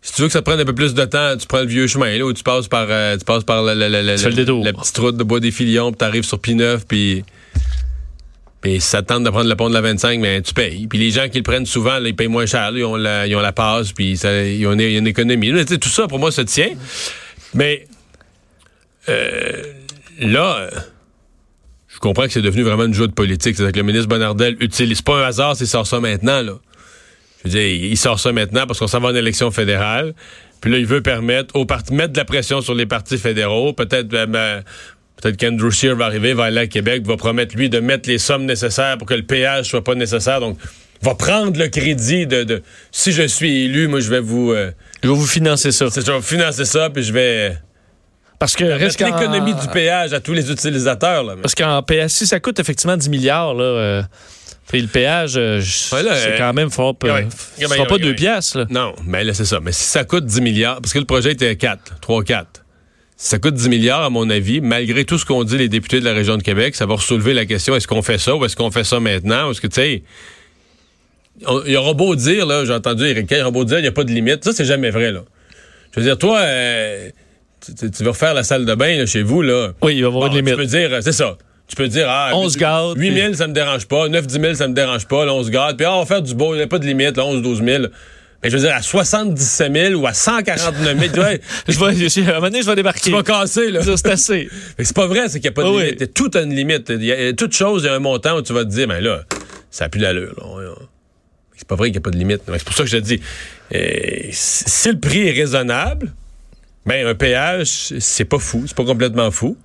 Si 0.00 0.14
tu 0.14 0.22
veux 0.22 0.28
que 0.28 0.32
ça 0.32 0.42
prenne 0.42 0.60
un 0.60 0.64
peu 0.64 0.74
plus 0.74 0.94
de 0.94 1.04
temps, 1.04 1.36
tu 1.38 1.46
prends 1.46 1.60
le 1.60 1.66
vieux 1.66 1.86
chemin, 1.86 2.16
là, 2.16 2.24
où 2.24 2.32
tu 2.32 2.42
passes 2.42 2.68
par, 2.68 2.86
tu 3.18 3.24
passes 3.24 3.44
par 3.44 3.62
la 3.62 4.72
petite 4.72 4.98
route 4.98 5.16
de 5.16 5.22
Bois 5.24 5.40
des 5.40 5.50
Filions, 5.50 5.90
puis 5.92 5.98
t'arrives 5.98 6.24
sur 6.24 6.38
P9, 6.38 6.80
puis... 6.88 7.24
Puis 8.64 8.80
tente 9.06 9.24
de 9.24 9.28
prendre 9.28 9.46
le 9.50 9.56
pont 9.56 9.68
de 9.68 9.74
la 9.74 9.82
25, 9.82 10.22
ben, 10.22 10.40
tu 10.40 10.54
payes. 10.54 10.86
Puis 10.86 10.98
les 10.98 11.10
gens 11.10 11.28
qui 11.28 11.36
le 11.36 11.42
prennent 11.42 11.66
souvent, 11.66 12.02
ils 12.02 12.16
payent 12.16 12.28
moins 12.28 12.46
cher. 12.46 12.70
ils, 12.74 12.82
ont 12.82 12.96
la, 12.96 13.26
ils 13.26 13.36
ont 13.36 13.40
la 13.40 13.52
passe, 13.52 13.92
puis 13.92 14.12
ils 14.12 14.66
ont 14.66 14.72
une, 14.72 15.06
économie. 15.06 15.52
Tout 15.66 15.90
ça, 15.90 16.08
pour 16.08 16.18
moi, 16.18 16.32
se 16.32 16.40
tient. 16.40 16.70
Mais 17.52 17.86
euh, 19.10 19.62
là, 20.18 20.70
je 21.88 21.98
comprends 21.98 22.22
que 22.24 22.32
c'est 22.32 22.40
devenu 22.40 22.62
vraiment 22.62 22.86
une 22.86 22.94
joute 22.94 23.14
politique. 23.14 23.54
C'est-à-dire 23.54 23.72
que 23.72 23.80
le 23.80 23.84
ministre 23.84 24.08
Bonardel 24.08 24.56
utilise 24.60 25.02
pas 25.02 25.18
un 25.18 25.26
hasard 25.26 25.56
s'il 25.56 25.66
sort 25.66 25.86
ça 25.86 26.00
maintenant, 26.00 26.40
là. 26.40 26.54
Je 27.44 27.50
veux 27.50 27.58
dire, 27.58 27.68
il 27.68 27.98
sort 27.98 28.18
ça 28.18 28.32
maintenant 28.32 28.66
parce 28.66 28.78
qu'on 28.78 28.86
s'en 28.86 29.00
va 29.00 29.08
en 29.08 29.14
élection 29.14 29.50
fédérale. 29.50 30.14
Puis 30.62 30.72
là, 30.72 30.78
il 30.78 30.86
veut 30.86 31.02
permettre 31.02 31.54
aux 31.56 31.66
partis, 31.66 31.92
mettre 31.92 32.14
de 32.14 32.18
la 32.18 32.24
pression 32.24 32.62
sur 32.62 32.74
les 32.74 32.86
partis 32.86 33.18
fédéraux. 33.18 33.74
Peut-être, 33.74 34.10
euh, 34.14 34.24
ben, 34.24 34.64
peut-être 35.20 35.36
qu'Andrew 35.38 35.70
Scheer 35.70 35.96
va 35.96 36.06
arriver, 36.06 36.34
va 36.34 36.44
aller 36.44 36.60
à 36.60 36.66
Québec, 36.66 37.02
va 37.06 37.16
promettre, 37.16 37.56
lui, 37.56 37.68
de 37.70 37.80
mettre 37.80 38.08
les 38.08 38.18
sommes 38.18 38.44
nécessaires 38.44 38.98
pour 38.98 39.06
que 39.08 39.14
le 39.14 39.22
péage 39.22 39.66
soit 39.66 39.84
pas 39.84 39.94
nécessaire. 39.94 40.40
Donc, 40.40 40.58
va 41.02 41.14
prendre 41.14 41.58
le 41.58 41.68
crédit 41.68 42.26
de, 42.26 42.44
de 42.44 42.62
si 42.90 43.12
je 43.12 43.22
suis 43.26 43.64
élu, 43.64 43.88
moi, 43.88 44.00
je 44.00 44.08
vais 44.10 44.20
vous, 44.20 44.52
euh, 44.52 44.70
Je 45.02 45.08
vais 45.08 45.14
vous 45.14 45.26
financer 45.26 45.70
ça. 45.72 45.90
c'est- 45.90 46.04
je 46.06 46.10
vais 46.12 46.22
financer 46.22 46.64
ça, 46.64 46.88
puis 46.90 47.02
je 47.02 47.12
vais 47.12 47.56
Parce 48.38 48.56
que 48.56 48.64
reste 48.64 49.00
l'économie 49.00 49.54
du 49.54 49.68
péage 49.68 50.12
à 50.12 50.20
tous 50.20 50.32
les 50.32 50.50
utilisateurs. 50.50 51.22
Là. 51.24 51.34
Parce 51.40 51.54
qu'en 51.54 51.82
péage, 51.82 52.10
si 52.10 52.26
ça 52.26 52.40
coûte 52.40 52.58
effectivement 52.58 52.96
10 52.96 53.08
milliards, 53.08 53.54
là, 53.54 53.64
euh, 53.64 54.02
puis 54.68 54.80
le 54.82 54.88
péage, 54.88 55.34
euh, 55.36 55.58
Ouais, 55.92 56.02
c'est 56.14 56.38
quand 56.38 56.52
même 56.54 56.70
fort. 56.70 56.94
Ce 57.02 57.06
Ouais, 57.06 57.26
sera 57.58 57.80
ouais, 57.82 57.86
pas 57.86 57.98
deux 57.98 58.14
piastres. 58.14 58.58
Là. 58.58 58.66
Non, 58.70 58.94
mais 59.06 59.24
là, 59.24 59.32
c'est 59.34 59.44
ça. 59.44 59.60
Mais 59.60 59.72
si 59.72 59.84
ça 59.84 60.04
coûte 60.04 60.24
10 60.26 60.40
milliards, 60.40 60.80
parce 60.80 60.92
que 60.92 60.98
le 60.98 61.04
projet 61.04 61.32
était 61.32 61.54
4, 61.56 61.94
3-4. 62.00 62.44
Si 62.46 62.63
ça 63.16 63.38
coûte 63.38 63.54
10 63.54 63.68
milliards, 63.68 64.02
à 64.02 64.10
mon 64.10 64.28
avis, 64.28 64.60
malgré 64.60 65.04
tout 65.04 65.18
ce 65.18 65.24
qu'ont 65.24 65.44
dit 65.44 65.56
les 65.56 65.68
députés 65.68 66.00
de 66.00 66.04
la 66.04 66.12
région 66.12 66.36
de 66.36 66.42
Québec, 66.42 66.74
ça 66.74 66.84
va 66.86 66.96
soulever 66.96 67.32
la 67.34 67.46
question, 67.46 67.76
est-ce 67.76 67.86
qu'on 67.86 68.02
fait 68.02 68.18
ça 68.18 68.34
ou 68.34 68.44
est-ce 68.44 68.56
qu'on 68.56 68.70
fait 68.70 68.84
ça 68.84 68.98
maintenant? 69.00 69.50
Est-ce 69.50 69.60
que, 69.60 69.66
tu 69.68 69.74
sais, 69.76 70.02
on- 71.46 71.62
il 71.66 71.76
aura 71.76 71.94
beau 71.94 72.14
dire, 72.16 72.46
là, 72.46 72.64
j'ai 72.64 72.72
entendu 72.72 73.04
Kerr, 73.26 73.38
il 73.38 73.42
aura 73.42 73.50
beau 73.50 73.64
dire, 73.64 73.78
il 73.78 73.82
n'y 73.82 73.88
a 73.88 73.92
pas 73.92 74.04
de 74.04 74.10
limite. 74.12 74.44
Ça, 74.44 74.52
c'est 74.52 74.64
jamais 74.64 74.90
vrai, 74.90 75.12
là. 75.12 75.22
Je 75.94 76.00
veux 76.00 76.06
dire, 76.06 76.18
toi, 76.18 76.40
euh, 76.40 77.08
tu, 77.64 77.74
tu- 77.74 77.90
tu 77.90 78.02
vas 78.04 78.10
refaire 78.10 78.34
la 78.34 78.42
salle 78.42 78.64
de 78.64 78.74
bain 78.74 78.96
là, 78.98 79.06
chez 79.06 79.22
vous, 79.22 79.42
là. 79.42 79.72
Oui, 79.82 79.94
il 79.96 80.00
va 80.02 80.06
y 80.06 80.10
avoir 80.10 80.28
Bon, 80.28 80.36
une 80.36 80.40
tu 80.40 80.44
limite. 80.44 80.56
peux 80.56 80.66
dire, 80.66 80.92
euh, 80.92 81.00
c'est 81.00 81.12
ça. 81.12 81.36
Tu 81.66 81.76
peux 81.76 81.88
dire, 81.88 82.06
ah, 82.08 82.32
11 82.34 82.56
gardes, 82.56 82.98
8 82.98 83.14
000, 83.14 83.34
ça 83.34 83.46
me 83.46 83.52
dérange 83.54 83.86
pas. 83.86 84.08
9, 84.08 84.26
10 84.26 84.38
000, 84.40 84.54
ça 84.54 84.68
me 84.68 84.74
dérange 84.74 85.06
pas. 85.06 85.24
Là, 85.24 85.32
11 85.32 85.50
gardes. 85.50 85.76
Puis, 85.76 85.86
ah, 85.86 85.94
on 85.96 86.00
va 86.00 86.06
faire 86.06 86.20
du 86.22 86.34
beau, 86.34 86.52
il 86.54 86.58
n'y 86.58 86.62
a 86.62 86.66
pas 86.66 86.78
de 86.78 86.84
limite, 86.86 87.16
là, 87.16 87.24
11, 87.24 87.42
12 87.42 87.62
000. 87.64 87.84
Mais 88.44 88.50
je 88.50 88.56
veux 88.56 88.62
dire, 88.62 88.74
à 88.74 88.82
77 88.82 89.72
000 89.72 89.94
ou 90.00 90.06
à 90.06 90.12
149 90.12 90.98
000, 90.98 91.12
tu 91.12 91.18
vois, 91.20 91.30
Je 91.68 91.78
vais, 91.98 92.08
je- 92.08 92.20
à 92.20 92.32
un 92.32 92.34
moment 92.34 92.40
donné, 92.48 92.62
je 92.62 92.66
vais 92.66 92.76
débarquer. 92.76 93.00
tu 93.00 93.10
vas 93.10 93.22
casser, 93.22 93.70
là. 93.70 93.80
C'est 93.82 94.06
assez. 94.10 94.48
Mais 94.78 94.84
c'est 94.84 94.94
pas 94.94 95.06
vrai, 95.06 95.28
c'est 95.28 95.40
qu'il 95.40 95.48
n'y 95.50 95.54
a 95.54 95.62
pas 95.62 95.64
de 95.64 95.68
oui. 95.70 95.84
limite. 95.92 96.14
Tout 96.14 96.30
a 96.34 96.42
une 96.42 96.54
limite. 96.54 96.90
Il 96.90 97.04
y 97.04 97.10
a, 97.12 97.32
toute 97.32 97.54
chose, 97.54 97.82
il 97.82 97.86
y 97.86 97.88
a 97.88 97.94
un 97.94 97.98
montant 98.00 98.36
où 98.36 98.42
tu 98.42 98.52
vas 98.52 98.64
te 98.64 98.70
dire, 98.70 98.86
ben 98.86 99.00
là, 99.02 99.22
ça 99.70 99.86
n'a 99.86 99.88
plus 99.88 100.00
d'allure. 100.00 100.34
C'est 101.56 101.66
pas 101.68 101.76
vrai 101.76 101.88
qu'il 101.88 101.94
n'y 101.94 101.98
a 101.98 102.02
pas 102.02 102.10
de 102.10 102.18
limite. 102.18 102.42
Mais 102.48 102.58
C'est 102.58 102.64
pour 102.64 102.74
ça 102.74 102.82
que 102.84 102.90
je 102.90 102.96
te 102.98 103.02
dis, 103.02 103.20
euh, 103.74 103.80
si 104.32 104.64
si 104.66 104.88
le 104.90 104.98
prix 104.98 105.26
est 105.28 105.32
raisonnable, 105.32 106.12
ben 106.84 107.06
un 107.06 107.14
péage, 107.14 107.94
c'est 107.98 108.24
pas 108.26 108.38
fou, 108.38 108.64
c'est 108.66 108.76
pas 108.76 108.84
complètement 108.84 109.30
fou. 109.30 109.56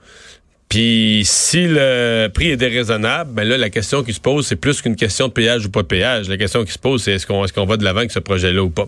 Puis 0.70 1.24
si 1.26 1.66
le 1.68 2.28
prix 2.32 2.52
est 2.52 2.56
déraisonnable, 2.56 3.32
ben 3.34 3.44
là, 3.44 3.58
la 3.58 3.72
question 3.72 4.04
qui 4.04 4.14
se 4.14 4.20
pose, 4.20 4.46
c'est 4.46 4.56
plus 4.56 4.84
qu'une 4.84 4.96
question 4.96 5.28
de 5.28 5.34
péage 5.34 5.66
ou 5.66 5.72
pas 5.72 5.82
de 5.82 5.88
péage. 5.88 6.30
La 6.30 6.38
question 6.38 6.64
qui 6.64 6.72
se 6.72 6.78
pose, 6.78 7.02
c'est 7.02 7.14
est-ce 7.14 7.26
qu'on 7.26 7.44
est 7.44 7.52
qu'on 7.52 7.66
va 7.66 7.76
de 7.76 7.84
l'avant 7.84 8.02
avec 8.02 8.12
ce 8.12 8.20
projet-là 8.20 8.62
ou 8.62 8.70
pas? 8.70 8.86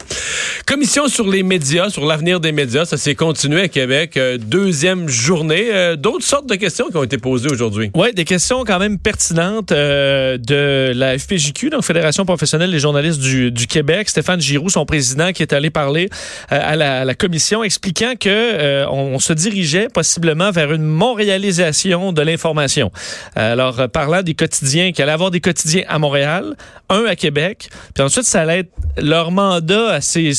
Commission 0.68 1.08
sur 1.08 1.28
les 1.28 1.42
médias, 1.42 1.90
sur 1.90 2.06
l'avenir 2.06 2.40
des 2.40 2.52
médias, 2.52 2.86
ça 2.86 2.98
s'est 2.98 3.16
continué 3.16 3.62
à 3.62 3.68
Québec. 3.68 4.16
Euh, 4.16 4.38
deuxième 4.38 5.10
journée. 5.10 5.70
Euh, 5.74 5.96
D'autres 5.96 6.24
sortes 6.24 6.48
de 6.48 6.54
questions 6.54 6.90
qui 6.92 6.98
ont 6.98 7.04
été 7.04 7.18
posées 7.18 7.50
aujourd'hui. 7.50 7.90
Oui, 7.96 8.14
des 8.14 8.26
questions 8.26 8.64
quand 8.64 8.78
même 8.78 9.00
pertinentes 9.00 9.72
euh, 9.72 10.38
de 10.38 10.92
la 10.94 11.18
FPJQ, 11.18 11.72
donc 11.72 11.84
Fédération 11.84 12.26
professionnelle 12.26 12.70
des 12.70 12.78
journalistes 12.78 13.20
du, 13.20 13.50
du 13.52 13.66
Québec. 13.66 14.08
Stéphane 14.08 14.40
Giroux, 14.40 14.70
son 14.70 14.86
président, 14.86 15.32
qui 15.32 15.42
est 15.42 15.52
allé 15.52 15.72
parler 15.72 16.10
à, 16.50 16.76
la, 16.76 17.16
commission, 17.16 17.64
expliquant 17.64 18.14
que 18.20 18.30
euh, 18.30 18.86
on, 18.88 19.16
on 19.16 19.20
se 19.20 19.34
dirigeait 19.34 19.88
possiblement 19.92 20.52
vers 20.52 20.74
une 20.74 20.86
montréalisation 20.86 21.71
de 21.72 22.22
l'information. 22.22 22.92
Alors, 23.36 23.80
euh, 23.80 23.88
parlant 23.88 24.22
des 24.22 24.34
quotidiens, 24.34 24.92
qu'il 24.92 25.04
allait 25.04 25.12
avoir 25.12 25.32
des 25.32 25.42
quotidiens 25.42 25.84
à 25.88 26.00
Montréal, 26.00 26.56
un 26.90 27.06
à 27.06 27.16
Québec, 27.16 27.70
puis 27.94 28.04
ensuite, 28.04 28.26
ça 28.26 28.42
allait 28.42 28.60
être 28.60 28.72
leur 28.98 29.32
mandat 29.32 29.94
à 29.94 30.02
ces 30.02 30.34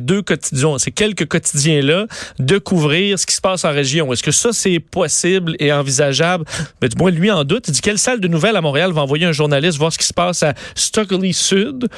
deux 0.00 0.22
quotidiens, 0.22 0.78
ces 0.78 0.90
quelques 0.90 1.26
quotidiens-là, 1.26 2.06
de 2.38 2.58
couvrir 2.58 3.18
ce 3.18 3.26
qui 3.26 3.34
se 3.34 3.40
passe 3.40 3.64
en 3.64 3.70
région. 3.70 4.12
Est-ce 4.12 4.22
que 4.22 4.30
ça, 4.30 4.50
c'est 4.52 4.78
possible 4.78 5.56
et 5.58 5.72
envisageable? 5.72 6.44
Mais 6.80 6.88
du 6.88 6.96
moins, 6.96 7.10
lui 7.10 7.30
en 7.30 7.44
doute. 7.44 7.68
Il 7.68 7.72
dit 7.72 7.80
quelle 7.80 7.98
salle 7.98 8.20
de 8.20 8.28
nouvelles 8.28 8.56
à 8.56 8.60
Montréal 8.60 8.92
va 8.92 9.02
envoyer 9.02 9.26
un 9.26 9.32
journaliste 9.32 9.78
voir 9.78 9.92
ce 9.92 9.98
qui 9.98 10.06
se 10.06 10.14
passe 10.14 10.42
à 10.42 10.54
Stockley 10.74 11.32
Sud? 11.32 11.88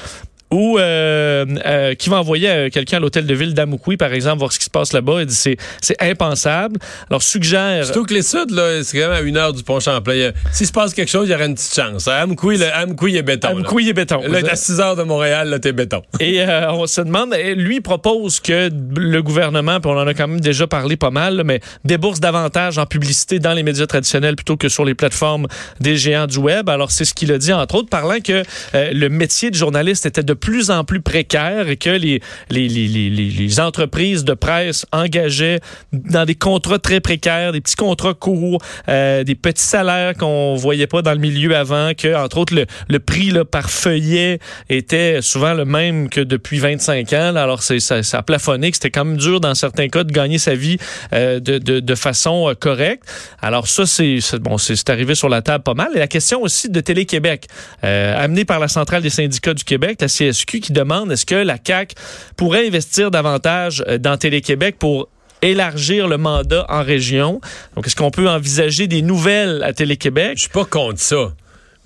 Ou 0.54 0.78
euh, 0.78 1.44
euh, 1.66 1.94
qui 1.94 2.08
va 2.10 2.20
envoyer 2.20 2.48
euh, 2.48 2.70
quelqu'un 2.70 2.98
à 2.98 3.00
l'hôtel 3.00 3.26
de 3.26 3.34
ville 3.34 3.54
d'Amoukoui, 3.54 3.96
par 3.96 4.12
exemple, 4.12 4.38
voir 4.38 4.52
ce 4.52 4.60
qui 4.60 4.66
se 4.66 4.70
passe 4.70 4.92
là-bas. 4.92 5.22
Il 5.22 5.26
dit 5.26 5.34
c'est 5.34 5.56
c'est 5.80 6.00
impensable. 6.00 6.78
Alors 7.10 7.24
suggère. 7.24 7.84
Surtout 7.86 8.04
que 8.04 8.14
les 8.14 8.22
Suds, 8.22 8.52
là, 8.52 8.84
c'est 8.84 9.00
quand 9.00 9.08
même 9.08 9.18
à 9.18 9.20
une 9.22 9.36
heure 9.36 9.52
du 9.52 9.64
pont 9.64 9.80
Champlain. 9.80 10.30
S'il 10.52 10.68
se 10.68 10.72
passe 10.72 10.94
quelque 10.94 11.10
chose, 11.10 11.26
il 11.28 11.32
y 11.32 11.34
aurait 11.34 11.46
une 11.46 11.56
petite 11.56 11.74
chance. 11.74 12.06
À 12.06 12.22
Amkoui, 12.22 12.58
le 12.58 12.72
Amkoui 12.72 13.16
est 13.16 13.22
béton. 13.22 13.48
là. 13.48 13.54
Amoukoui 13.54 13.88
et 13.88 13.92
béton. 13.94 14.22
Là, 14.28 14.38
à 14.48 14.54
6 14.54 14.78
heures 14.78 14.94
de 14.94 15.02
Montréal, 15.02 15.48
là, 15.48 15.58
t'es 15.58 15.72
béton. 15.72 16.02
Et 16.20 16.40
euh, 16.40 16.70
on 16.70 16.86
se 16.86 17.00
demande, 17.00 17.34
lui 17.34 17.80
propose 17.80 18.38
que 18.38 18.70
le 18.96 19.22
gouvernement, 19.22 19.80
puis 19.80 19.90
on 19.90 19.98
en 19.98 20.06
a 20.06 20.14
quand 20.14 20.28
même 20.28 20.40
déjà 20.40 20.68
parlé 20.68 20.96
pas 20.96 21.10
mal, 21.10 21.38
là, 21.38 21.42
mais 21.42 21.58
débourse 21.84 22.20
davantage 22.20 22.78
en 22.78 22.86
publicité 22.86 23.40
dans 23.40 23.54
les 23.54 23.64
médias 23.64 23.86
traditionnels 23.86 24.36
plutôt 24.36 24.56
que 24.56 24.68
sur 24.68 24.84
les 24.84 24.94
plateformes 24.94 25.48
des 25.80 25.96
géants 25.96 26.28
du 26.28 26.38
web. 26.38 26.68
Alors 26.68 26.92
c'est 26.92 27.04
ce 27.04 27.12
qu'il 27.12 27.32
a 27.32 27.38
dit 27.38 27.52
entre 27.52 27.74
autres, 27.74 27.88
parlant 27.88 28.20
que 28.20 28.44
le 28.72 29.08
métier 29.08 29.50
de 29.50 29.56
journaliste 29.56 30.06
était 30.06 30.22
de 30.22 30.34
plus 30.44 30.70
en 30.70 30.84
plus 30.84 31.00
précaire 31.00 31.70
et 31.70 31.78
que 31.78 31.88
les, 31.88 32.20
les, 32.50 32.68
les, 32.68 33.08
les, 33.08 33.60
entreprises 33.60 34.24
de 34.24 34.34
presse 34.34 34.84
engageaient 34.92 35.60
dans 35.92 36.26
des 36.26 36.34
contrats 36.34 36.78
très 36.78 37.00
précaires, 37.00 37.52
des 37.52 37.62
petits 37.62 37.76
contrats 37.76 38.12
courts, 38.12 38.60
euh, 38.90 39.24
des 39.24 39.36
petits 39.36 39.64
salaires 39.64 40.12
qu'on 40.14 40.54
voyait 40.54 40.86
pas 40.86 41.00
dans 41.00 41.12
le 41.12 41.18
milieu 41.18 41.56
avant, 41.56 41.92
que 41.96 42.14
entre 42.14 42.36
autres 42.36 42.54
le, 42.54 42.66
le 42.90 42.98
prix 42.98 43.30
là, 43.30 43.46
par 43.46 43.70
feuillet 43.70 44.38
était 44.68 45.22
souvent 45.22 45.54
le 45.54 45.64
même 45.64 46.10
que 46.10 46.20
depuis 46.20 46.58
25 46.58 47.14
ans. 47.14 47.36
Alors 47.36 47.62
c'est 47.62 47.80
ça, 47.80 48.02
ça 48.02 48.18
a 48.18 48.22
plafonné, 48.22 48.70
que 48.70 48.76
c'était 48.76 48.90
quand 48.90 49.06
même 49.06 49.16
dur 49.16 49.40
dans 49.40 49.54
certains 49.54 49.88
cas 49.88 50.04
de 50.04 50.12
gagner 50.12 50.36
sa 50.36 50.54
vie 50.54 50.76
euh, 51.14 51.40
de, 51.40 51.56
de, 51.56 51.80
de 51.80 51.94
façon 51.94 52.50
euh, 52.50 52.54
correcte. 52.54 53.04
Alors 53.40 53.66
ça 53.66 53.86
c'est 53.86 54.18
bon, 54.40 54.58
c'est 54.58 54.90
arrivé 54.90 55.14
sur 55.14 55.30
la 55.30 55.40
table 55.40 55.64
pas 55.64 55.74
mal. 55.74 55.88
Et 55.94 55.98
la 55.98 56.06
question 56.06 56.42
aussi 56.42 56.68
de 56.68 56.80
Télé-Québec, 56.80 57.46
euh, 57.82 58.22
amenée 58.22 58.44
par 58.44 58.58
la 58.58 58.68
centrale 58.68 59.02
des 59.02 59.08
syndicats 59.08 59.54
du 59.54 59.64
Québec, 59.64 59.96
Qui 60.32 60.72
demande 60.72 61.12
est-ce 61.12 61.26
que 61.26 61.34
la 61.34 61.58
CAC 61.58 61.94
pourrait 62.36 62.66
investir 62.66 63.10
davantage 63.10 63.84
euh, 63.88 63.98
dans 63.98 64.16
Télé-Québec 64.16 64.76
pour 64.78 65.08
élargir 65.42 66.08
le 66.08 66.16
mandat 66.16 66.64
en 66.68 66.82
région? 66.82 67.40
Donc, 67.76 67.86
est-ce 67.86 67.96
qu'on 67.96 68.10
peut 68.10 68.28
envisager 68.28 68.86
des 68.86 69.02
nouvelles 69.02 69.62
à 69.62 69.72
Télé-Québec? 69.72 70.32
Je 70.36 70.40
suis 70.42 70.50
pas 70.50 70.64
contre 70.64 71.00
ça. 71.00 71.32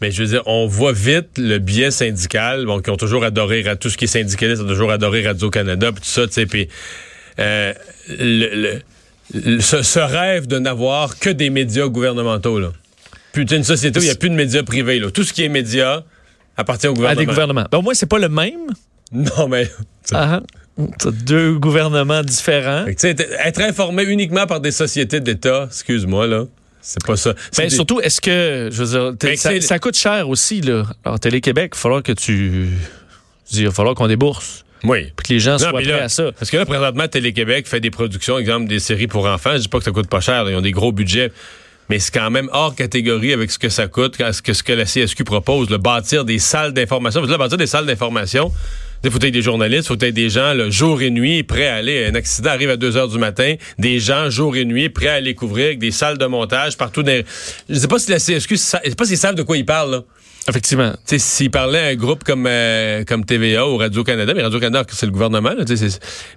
Mais 0.00 0.12
je 0.12 0.22
veux 0.22 0.28
dire, 0.28 0.42
on 0.46 0.68
voit 0.68 0.92
vite 0.92 1.38
le 1.38 1.58
biais 1.58 1.90
syndical, 1.90 2.66
bon, 2.66 2.80
qui 2.80 2.90
ont 2.90 2.96
toujours 2.96 3.24
adoré 3.24 3.64
tout 3.80 3.90
ce 3.90 3.96
qui 3.96 4.04
est 4.04 4.06
syndicaliste, 4.06 4.62
ont 4.62 4.66
toujours 4.68 4.92
adoré 4.92 5.26
Radio-Canada, 5.26 5.90
puis 5.90 6.00
tout 6.02 6.08
ça, 6.08 6.26
tu 6.28 6.34
sais, 6.34 6.46
puis 6.46 6.68
euh, 7.40 7.72
le, 8.08 8.48
le- 8.54 8.82
le- 9.34 9.60
ce, 9.60 9.82
ce 9.82 9.98
rêve 9.98 10.46
de 10.46 10.60
n'avoir 10.60 11.18
que 11.18 11.30
des 11.30 11.50
médias 11.50 11.88
gouvernementaux, 11.88 12.60
là. 12.60 12.72
Puis 13.32 13.42
une 13.44 13.64
société 13.64 13.98
où 13.98 14.02
il 14.02 14.06
n'y 14.06 14.10
a 14.12 14.14
plus 14.14 14.30
de 14.30 14.36
médias 14.36 14.62
privés, 14.62 15.00
là. 15.00 15.10
Tout 15.10 15.24
ce 15.24 15.32
qui 15.32 15.42
est 15.42 15.48
médias 15.48 16.02
appartient 16.58 16.86
au 16.88 16.92
À 16.92 16.94
gouvernement. 16.94 17.20
des 17.20 17.26
gouvernements. 17.26 17.64
Ben, 17.72 17.78
au 17.78 17.82
moins, 17.82 17.94
c'est 17.94 18.06
pas 18.08 18.18
le 18.18 18.28
même. 18.28 18.66
Non, 19.10 19.48
mais... 19.48 19.70
Ah. 20.12 20.40
T'as 20.98 21.10
deux 21.10 21.54
gouvernements 21.58 22.22
différents. 22.22 22.84
Fait 22.84 22.94
que, 22.94 23.06
être 23.48 23.60
informé 23.62 24.02
uniquement 24.04 24.46
par 24.46 24.60
des 24.60 24.70
sociétés 24.70 25.20
d'État, 25.20 25.64
excuse-moi, 25.66 26.26
là, 26.26 26.44
c'est 26.82 27.02
pas 27.04 27.16
ça. 27.16 27.32
C'est 27.50 27.62
Ben, 27.62 27.68
des- 27.70 27.74
surtout, 27.74 28.00
est-ce 28.00 28.20
que, 28.20 28.68
je 28.70 28.84
veux 28.84 29.14
dire, 29.16 29.30
Ben, 29.50 29.60
ça, 29.62 29.78
coûte 29.78 29.96
cher 29.96 30.28
aussi, 30.28 30.60
là. 30.60 30.84
Alors, 31.06 31.18
Télé-Québec, 31.18 31.72
il 31.72 31.76
va 31.76 31.80
falloir 31.80 32.02
que 32.02 32.12
tu. 32.12 32.68
Il 33.52 33.64
va 33.64 33.72
falloir 33.72 33.94
qu'on 33.94 34.08
débourse. 34.08 34.64
Oui. 34.84 35.10
Puis 35.16 35.26
que 35.28 35.32
les 35.32 35.40
gens 35.40 35.52
Non, 35.52 35.58
soient 35.58 35.72
prêts 35.72 35.84
là, 35.84 36.04
à 36.04 36.08
ça. 36.10 36.30
Parce 36.38 36.50
que 36.50 36.58
là, 36.58 36.66
présentement, 36.66 37.08
Télé-Québec 37.08 37.66
fait 37.66 37.80
des 37.80 37.90
productions, 37.90 38.38
exemple, 38.38 38.68
des 38.68 38.78
séries 38.78 39.06
pour 39.08 39.26
enfants. 39.26 39.52
Je 39.54 39.62
dis 39.62 39.68
pas 39.68 39.78
que 39.78 39.84
ça 39.84 39.90
coûte 39.90 40.08
pas 40.08 40.20
cher, 40.20 40.44
là, 40.44 40.50
ils 40.50 40.56
ont 40.56 40.60
des 40.60 40.70
gros 40.72 40.92
budgets. 40.92 41.32
Mais 41.88 41.98
c'est 41.98 42.12
quand 42.12 42.30
même 42.30 42.48
hors 42.52 42.74
catégorie 42.74 43.32
avec 43.32 43.50
ce 43.50 43.58
que 43.58 43.68
ça 43.68 43.86
coûte, 43.86 44.16
ce 44.18 44.42
que, 44.42 44.52
ce 44.52 44.62
que 44.62 44.72
la 44.72 44.84
CSQ 44.84 45.24
propose, 45.24 45.70
le 45.70 45.78
bâtir 45.78 46.24
des 46.24 46.38
salles 46.38 46.72
d'information. 46.72 47.20
Parce 47.20 47.28
que 47.28 47.32
là, 47.32 47.38
bâtir 47.38 47.56
des 47.56 47.66
salles 47.66 47.86
d'information, 47.86 48.52
il 49.04 49.10
faut 49.10 49.18
être 49.18 49.32
des 49.32 49.42
journalistes, 49.42 49.84
il 49.84 49.96
faut 49.96 50.04
être 50.04 50.14
des 50.14 50.28
gens 50.28 50.52
là, 50.54 50.70
jour 50.70 51.00
et 51.02 51.10
nuit 51.10 51.42
prêts 51.44 51.68
à 51.68 51.76
aller. 51.76 52.06
Un 52.06 52.14
accident 52.14 52.50
arrive 52.50 52.70
à 52.70 52.76
2 52.76 52.96
heures 52.96 53.08
du 53.08 53.18
matin, 53.18 53.54
des 53.78 54.00
gens 54.00 54.28
jour 54.28 54.56
et 54.56 54.64
nuit 54.64 54.88
prêts 54.88 55.08
à 55.08 55.14
aller 55.14 55.34
couvrir 55.34 55.66
avec 55.66 55.78
des 55.78 55.92
salles 55.92 56.18
de 56.18 56.26
montage 56.26 56.76
partout. 56.76 57.02
Dans... 57.02 57.22
Je 57.68 57.74
sais 57.74 57.88
pas 57.88 57.98
si 57.98 58.10
la 58.10 58.18
CSQ, 58.18 58.56
je 58.56 58.56
sais 58.56 58.94
pas 58.96 59.04
s'ils 59.04 59.18
savent 59.18 59.34
de 59.34 59.42
quoi 59.42 59.56
ils 59.56 59.66
parlent. 59.66 60.02
Effectivement. 60.48 60.92
Tu 60.92 60.98
sais, 61.06 61.18
s'il 61.18 61.50
parlait 61.50 61.78
à 61.78 61.86
un 61.88 61.94
groupe 61.94 62.24
comme, 62.24 62.46
euh, 62.46 63.04
comme 63.04 63.24
TVA 63.24 63.66
ou 63.68 63.76
Radio-Canada, 63.76 64.32
mais 64.34 64.42
Radio-Canada, 64.42 64.84
c'est 64.90 65.06
le 65.06 65.12
gouvernement, 65.12 65.50
là, 65.50 65.64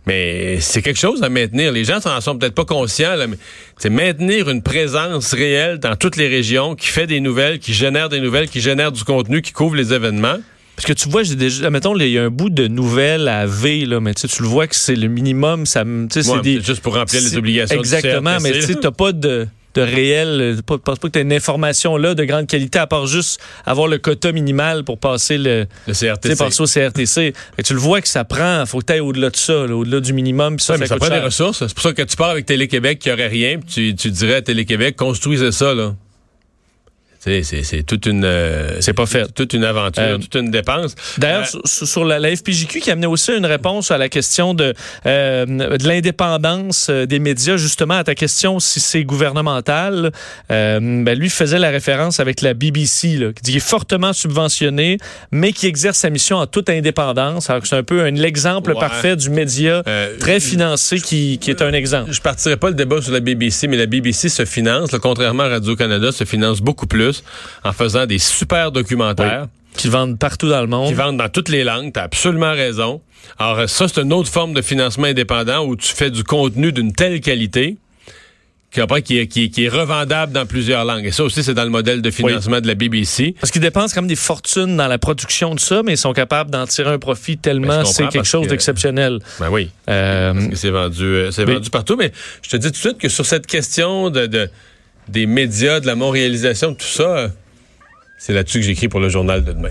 mais 0.06 0.60
c'est 0.60 0.82
quelque 0.82 1.00
chose 1.00 1.24
à 1.24 1.30
maintenir. 1.30 1.72
Les 1.72 1.86
gens 1.86 2.00
en 2.06 2.22
sont 2.22 2.38
peut-être 2.38 2.56
pas 2.56 2.66
conscients, 2.66 3.16
là, 3.16 3.28
mais 3.28 3.38
c'est 3.78 3.90
maintenir 3.90 4.50
une 4.50 4.62
présence 4.62 5.34
réelle 5.34 5.80
dans 5.80 5.96
toutes 5.96 6.18
les 6.18 6.28
régions 6.28 6.76
qui 6.76 6.88
fait 6.88 7.08
des 7.08 7.20
nouvelles, 7.20 7.60
qui 7.60 7.74
génère 7.74 8.10
des 8.10 8.20
nouvelles, 8.20 8.50
qui 8.50 8.62
génère 8.62 8.92
du 8.92 9.04
contenu, 9.04 9.42
qui 9.42 9.52
couvre 9.54 9.76
les 9.76 9.94
événements. 9.94 10.38
Parce 10.76 10.88
que 10.88 10.94
tu 10.94 11.10
vois, 11.10 11.22
j'ai 11.24 11.36
déjà, 11.36 11.70
mettons, 11.70 11.96
il 11.96 12.08
y 12.08 12.18
a 12.18 12.24
un 12.24 12.30
bout 12.30 12.50
de 12.50 12.68
nouvelles 12.68 13.28
à 13.28 13.46
V, 13.46 13.86
là, 13.86 14.00
mais 14.00 14.14
tu 14.14 14.22
sais, 14.22 14.28
tu 14.28 14.42
le 14.42 14.48
vois 14.48 14.68
que 14.68 14.76
c'est 14.76 14.96
le 14.96 15.08
minimum, 15.08 15.66
ça, 15.66 15.84
Ouais, 15.84 16.08
c'est 16.10 16.42
des. 16.42 16.62
juste 16.62 16.82
pour 16.82 16.96
remplir 16.96 17.22
les 17.22 17.38
obligations 17.38 17.76
du 17.76 17.80
Exactement, 17.82 18.38
CRTC, 18.38 18.54
mais 18.60 18.66
tu 18.66 18.76
t'as 18.78 18.92
pas 18.92 19.12
de. 19.12 19.48
De 19.76 19.82
réel. 19.82 20.56
Je 20.58 20.62
pense 20.62 21.00
pas 21.00 21.08
que 21.08 21.14
tu 21.14 21.20
as 21.20 21.22
une 21.22 21.34
information 21.34 21.98
là 21.98 22.14
de 22.16 22.24
grande 22.24 22.48
qualité, 22.48 22.80
à 22.80 22.88
part 22.88 23.06
juste 23.08 23.40
avoir 23.66 23.88
le 23.88 23.98
quota 23.98 24.32
minimal 24.32 24.84
pour 24.84 24.98
passer 25.00 25.38
le, 25.38 25.68
Le 25.88 25.94
tu 25.94 25.94
sais, 25.94 26.08
CRTC. 26.08 26.36
passer 26.38 26.62
au 26.62 26.66
CRTC. 26.66 27.34
Tu 27.64 27.74
le 27.74 27.80
vois 27.80 28.02
que 28.02 28.08
ça 28.08 28.24
prend, 28.24 28.66
faut 28.66 28.80
que 28.80 28.86
tu 28.86 28.94
ailles 28.94 29.00
au-delà 29.00 29.30
de 29.30 29.36
ça, 29.38 29.54
là, 29.68 29.76
au-delà 29.76 30.00
du 30.00 30.14
minimum. 30.14 30.60
Ça, 30.60 30.74
Ouais, 30.74 30.80
mais 30.80 30.88
ça 30.88 30.98
prend 30.98 31.08
des 31.08 31.16
cher. 31.16 31.24
ressources. 31.26 31.66
C'est 31.68 31.74
pour 31.74 31.84
ça 31.84 31.94
que 31.94 32.02
tu 32.02 32.16
pars 32.16 32.30
avec 32.30 32.46
Télé-Québec 32.46 33.00
qui 33.00 33.12
aurait 33.12 33.28
rien, 33.28 33.58
puis 33.60 33.94
tu, 33.94 33.96
tu 33.96 34.12
dirais 34.12 34.36
à 34.36 34.42
Télé-Québec, 34.42 34.96
construisez 34.96 35.52
ça, 35.52 35.74
là. 35.74 35.94
C'est 37.24 37.84
toute 37.86 38.08
une. 38.08 38.24
euh, 38.26 38.78
C'est 38.82 38.94
pas 38.94 39.06
fait. 39.06 39.32
Toute 39.34 39.54
une 39.54 39.64
aventure, 39.64 40.02
Euh, 40.04 40.18
toute 40.18 40.34
une 40.36 40.50
dépense. 40.50 40.96
D'ailleurs, 41.20 41.42
Euh, 41.56 41.60
sur, 41.68 41.88
sur 41.88 42.04
la, 42.06 42.18
la 42.18 42.36
FPJQ 42.36 42.80
qui 42.80 42.90
amenait 42.90 43.06
aussi 43.06 43.32
une 43.32 43.46
réponse 43.46 43.92
à 43.92 43.98
la 44.00 44.10
question 44.10 44.56
de, 44.56 44.74
euh, 45.06 45.46
de 45.46 45.88
l'indépendance 45.88 46.90
des 46.90 47.20
médias, 47.20 47.58
justement 47.58 47.94
à 47.96 48.04
ta 48.04 48.16
question 48.16 48.60
si 48.60 48.80
c'est 48.80 49.04
gouvernemental, 49.04 50.12
euh, 50.52 50.80
ben, 51.04 51.18
lui 51.18 51.30
faisait 51.30 51.60
la 51.60 51.70
référence 51.70 52.20
avec 52.20 52.42
la 52.42 52.56
BBC, 52.56 53.18
là, 53.18 53.28
qui 53.34 53.42
dit 53.44 53.52
qu'il 53.52 53.58
est 53.58 53.60
fortement 53.60 54.14
subventionné, 54.14 54.98
mais 55.32 55.54
qui 55.54 55.68
exerce 55.68 56.00
sa 56.00 56.10
mission 56.10 56.38
en 56.38 56.48
toute 56.48 56.70
indépendance. 56.70 57.50
Alors 57.50 57.62
que 57.62 57.68
c'est 57.68 57.76
un 57.76 57.84
peu 57.84 58.02
un 58.02 58.12
l'exemple 58.12 58.72
Ouais. 58.72 58.80
parfait 58.80 59.16
du 59.16 59.30
média 59.30 59.84
très 60.20 60.40
financé 60.40 61.00
qui, 61.00 61.38
qui 61.40 61.52
est 61.52 61.62
un 61.62 61.74
exemple. 61.74 62.12
Je 62.12 62.22
partirai 62.22 62.58
pas 62.58 62.70
le 62.70 62.76
débat 62.76 63.02
sur 63.02 63.12
la 63.12 63.20
BBC, 63.20 63.68
mais 63.68 63.78
la 63.78 63.86
BBC 63.86 64.30
se 64.30 64.46
finance, 64.46 64.92
là, 64.92 65.00
contrairement 65.00 65.44
à 65.44 65.50
Radio-Canada, 65.50 66.12
se 66.12 66.24
finance 66.24 66.62
beaucoup 66.62 66.88
plus 66.88 67.11
en 67.64 67.74
faisant 67.74 68.06
des 68.06 68.20
super 68.20 68.72
documentaires. 68.72 69.48
Qui 69.74 69.88
vendent 69.88 70.20
partout 70.20 70.50
dans 70.50 70.60
le 70.60 70.68
monde. 70.68 70.90
qui 70.90 70.94
vendent 70.94 71.16
dans 71.18 71.30
toutes 71.30 71.48
les 71.48 71.64
langues. 71.64 71.94
T'as 71.94 72.04
absolument 72.04 72.52
raison. 72.52 73.00
Alors, 73.40 73.70
ça, 73.70 73.88
c'est 73.88 74.02
une 74.02 74.12
autre 74.12 74.30
forme 74.30 74.54
de 74.54 74.62
financement 74.62 75.08
indépendant 75.08 75.64
où 75.66 75.78
tu 75.78 75.88
fais 75.94 76.12
du 76.12 76.26
contenu 76.26 76.74
d'une 76.74 76.92
telle 76.92 77.22
qualité 77.22 77.78
qui, 78.72 78.80
est, 79.18 79.28
qui 79.28 79.44
est- 79.44 79.50
qui 79.50 79.66
est 79.66 79.70
revendable 79.70 80.32
dans 80.34 80.46
plusieurs 80.46 80.86
langues. 80.86 81.06
Et 81.06 81.12
ça 81.12 81.24
aussi, 81.24 81.44
c'est 81.44 81.54
dans 81.54 81.64
le 81.64 81.70
modèle 81.70 82.02
de 82.02 82.10
financement 82.12 82.60
de 82.62 82.68
la 82.68 82.76
BBC. 82.76 83.36
Parce 83.40 83.52
qu'ils 83.52 83.62
dépensent 83.62 83.94
quand 83.94 84.02
même 84.02 84.08
des 84.10 84.16
fortunes 84.16 84.78
dans 84.78 84.88
la 84.88 84.98
production 84.98 85.56
de 85.56 85.60
ça, 85.60 85.84
mais 85.84 85.94
ils 85.94 85.98
sont 85.98 86.14
capables 86.14 86.52
d'en 86.52 86.66
tirer 86.66 86.90
un 86.92 87.00
profit 87.00 87.36
Ben, 87.36 87.42
tellement 87.42 87.68
comprends 87.78 87.86
c'est 87.92 88.08
quelque 88.08 88.26
chose 88.28 88.46
que- 88.46 88.50
d'exceptionnel. 88.52 89.20
Ben 89.40 89.50
oui. 89.50 89.70
Euh, 89.90 90.34
c'est 90.54 90.70
vendu, 90.70 91.04
euh, 91.04 91.32
c'est 91.32 91.44
vendu 91.46 91.70
partout. 91.70 91.98
Mais 91.98 92.12
je 92.42 92.50
te 92.50 92.58
dis 92.58 92.68
tout 92.68 92.72
de 92.74 92.78
suite 92.78 92.98
que 92.98 93.10
sur 93.10 93.26
cette 93.26 93.46
question 93.48 94.10
de, 94.10 94.26
de- 94.26 94.50
des 95.12 95.26
médias, 95.26 95.80
de 95.80 95.88
la 95.88 95.96
mondialisation, 95.96 96.74
tout 96.74 96.86
ça, 96.86 97.30
c'est 98.18 98.34
là-dessus 98.34 98.60
que 98.60 98.66
j'écris 98.66 98.88
pour 98.88 99.00
le 99.00 99.10
journal 99.10 99.44
de 99.44 99.52
demain. 99.52 99.70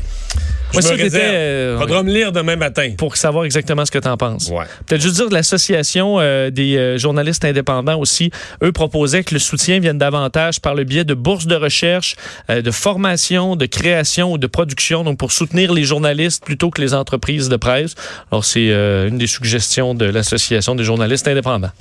Je 0.73 0.79
Moi, 0.79 0.83
me 0.83 0.97
j'étais, 0.97 1.03
réserve. 1.03 1.25
euh, 1.35 1.79
Faudra 1.81 2.05
me 2.05 2.13
lire 2.13 2.31
demain 2.31 2.55
matin. 2.55 2.93
pour 2.97 3.17
savoir 3.17 3.45
exactement 3.45 3.85
ce 3.85 3.91
que 3.91 3.99
tu 3.99 4.07
en 4.07 4.17
penses. 4.17 4.49
Ouais. 4.51 4.67
Peut-être 4.87 5.01
juste 5.03 5.17
dire 5.17 5.29
de 5.29 5.35
l'association 5.35 6.21
euh, 6.21 6.51
des 6.51 6.77
euh, 6.77 6.97
journalistes 6.97 7.45
indépendants 7.45 7.99
aussi, 7.99 8.31
eux 8.63 8.71
proposaient 8.71 9.25
que 9.25 9.35
le 9.35 9.41
soutien 9.41 9.81
vienne 9.81 9.99
davantage 9.99 10.61
par 10.61 10.77
le 10.77 10.85
biais 10.85 11.03
de 11.03 11.15
bourses 11.15 11.49
de 11.49 11.57
recherche, 11.57 12.15
euh, 12.51 12.63
de 12.63 12.71
formation, 12.71 13.57
de 13.57 13.67
création 13.67 14.31
ou 14.33 14.39
de 14.39 14.47
production, 14.47 15.03
donc 15.03 15.19
pour 15.19 15.33
soutenir 15.33 15.73
les 15.73 15.83
journalistes 15.83 16.45
plutôt 16.45 16.71
que 16.71 16.81
les 16.81 16.95
entreprises 16.95 17.49
de 17.49 17.57
presse. 17.57 17.97
Alors 18.31 18.45
c'est 18.45 18.69
une 18.69 19.19
des 19.19 19.27
suggestions 19.27 19.95
de 19.97 20.05
l'association 20.05 20.77
des 20.77 20.85
journalistes 20.85 21.27
indépendants. 21.27 21.73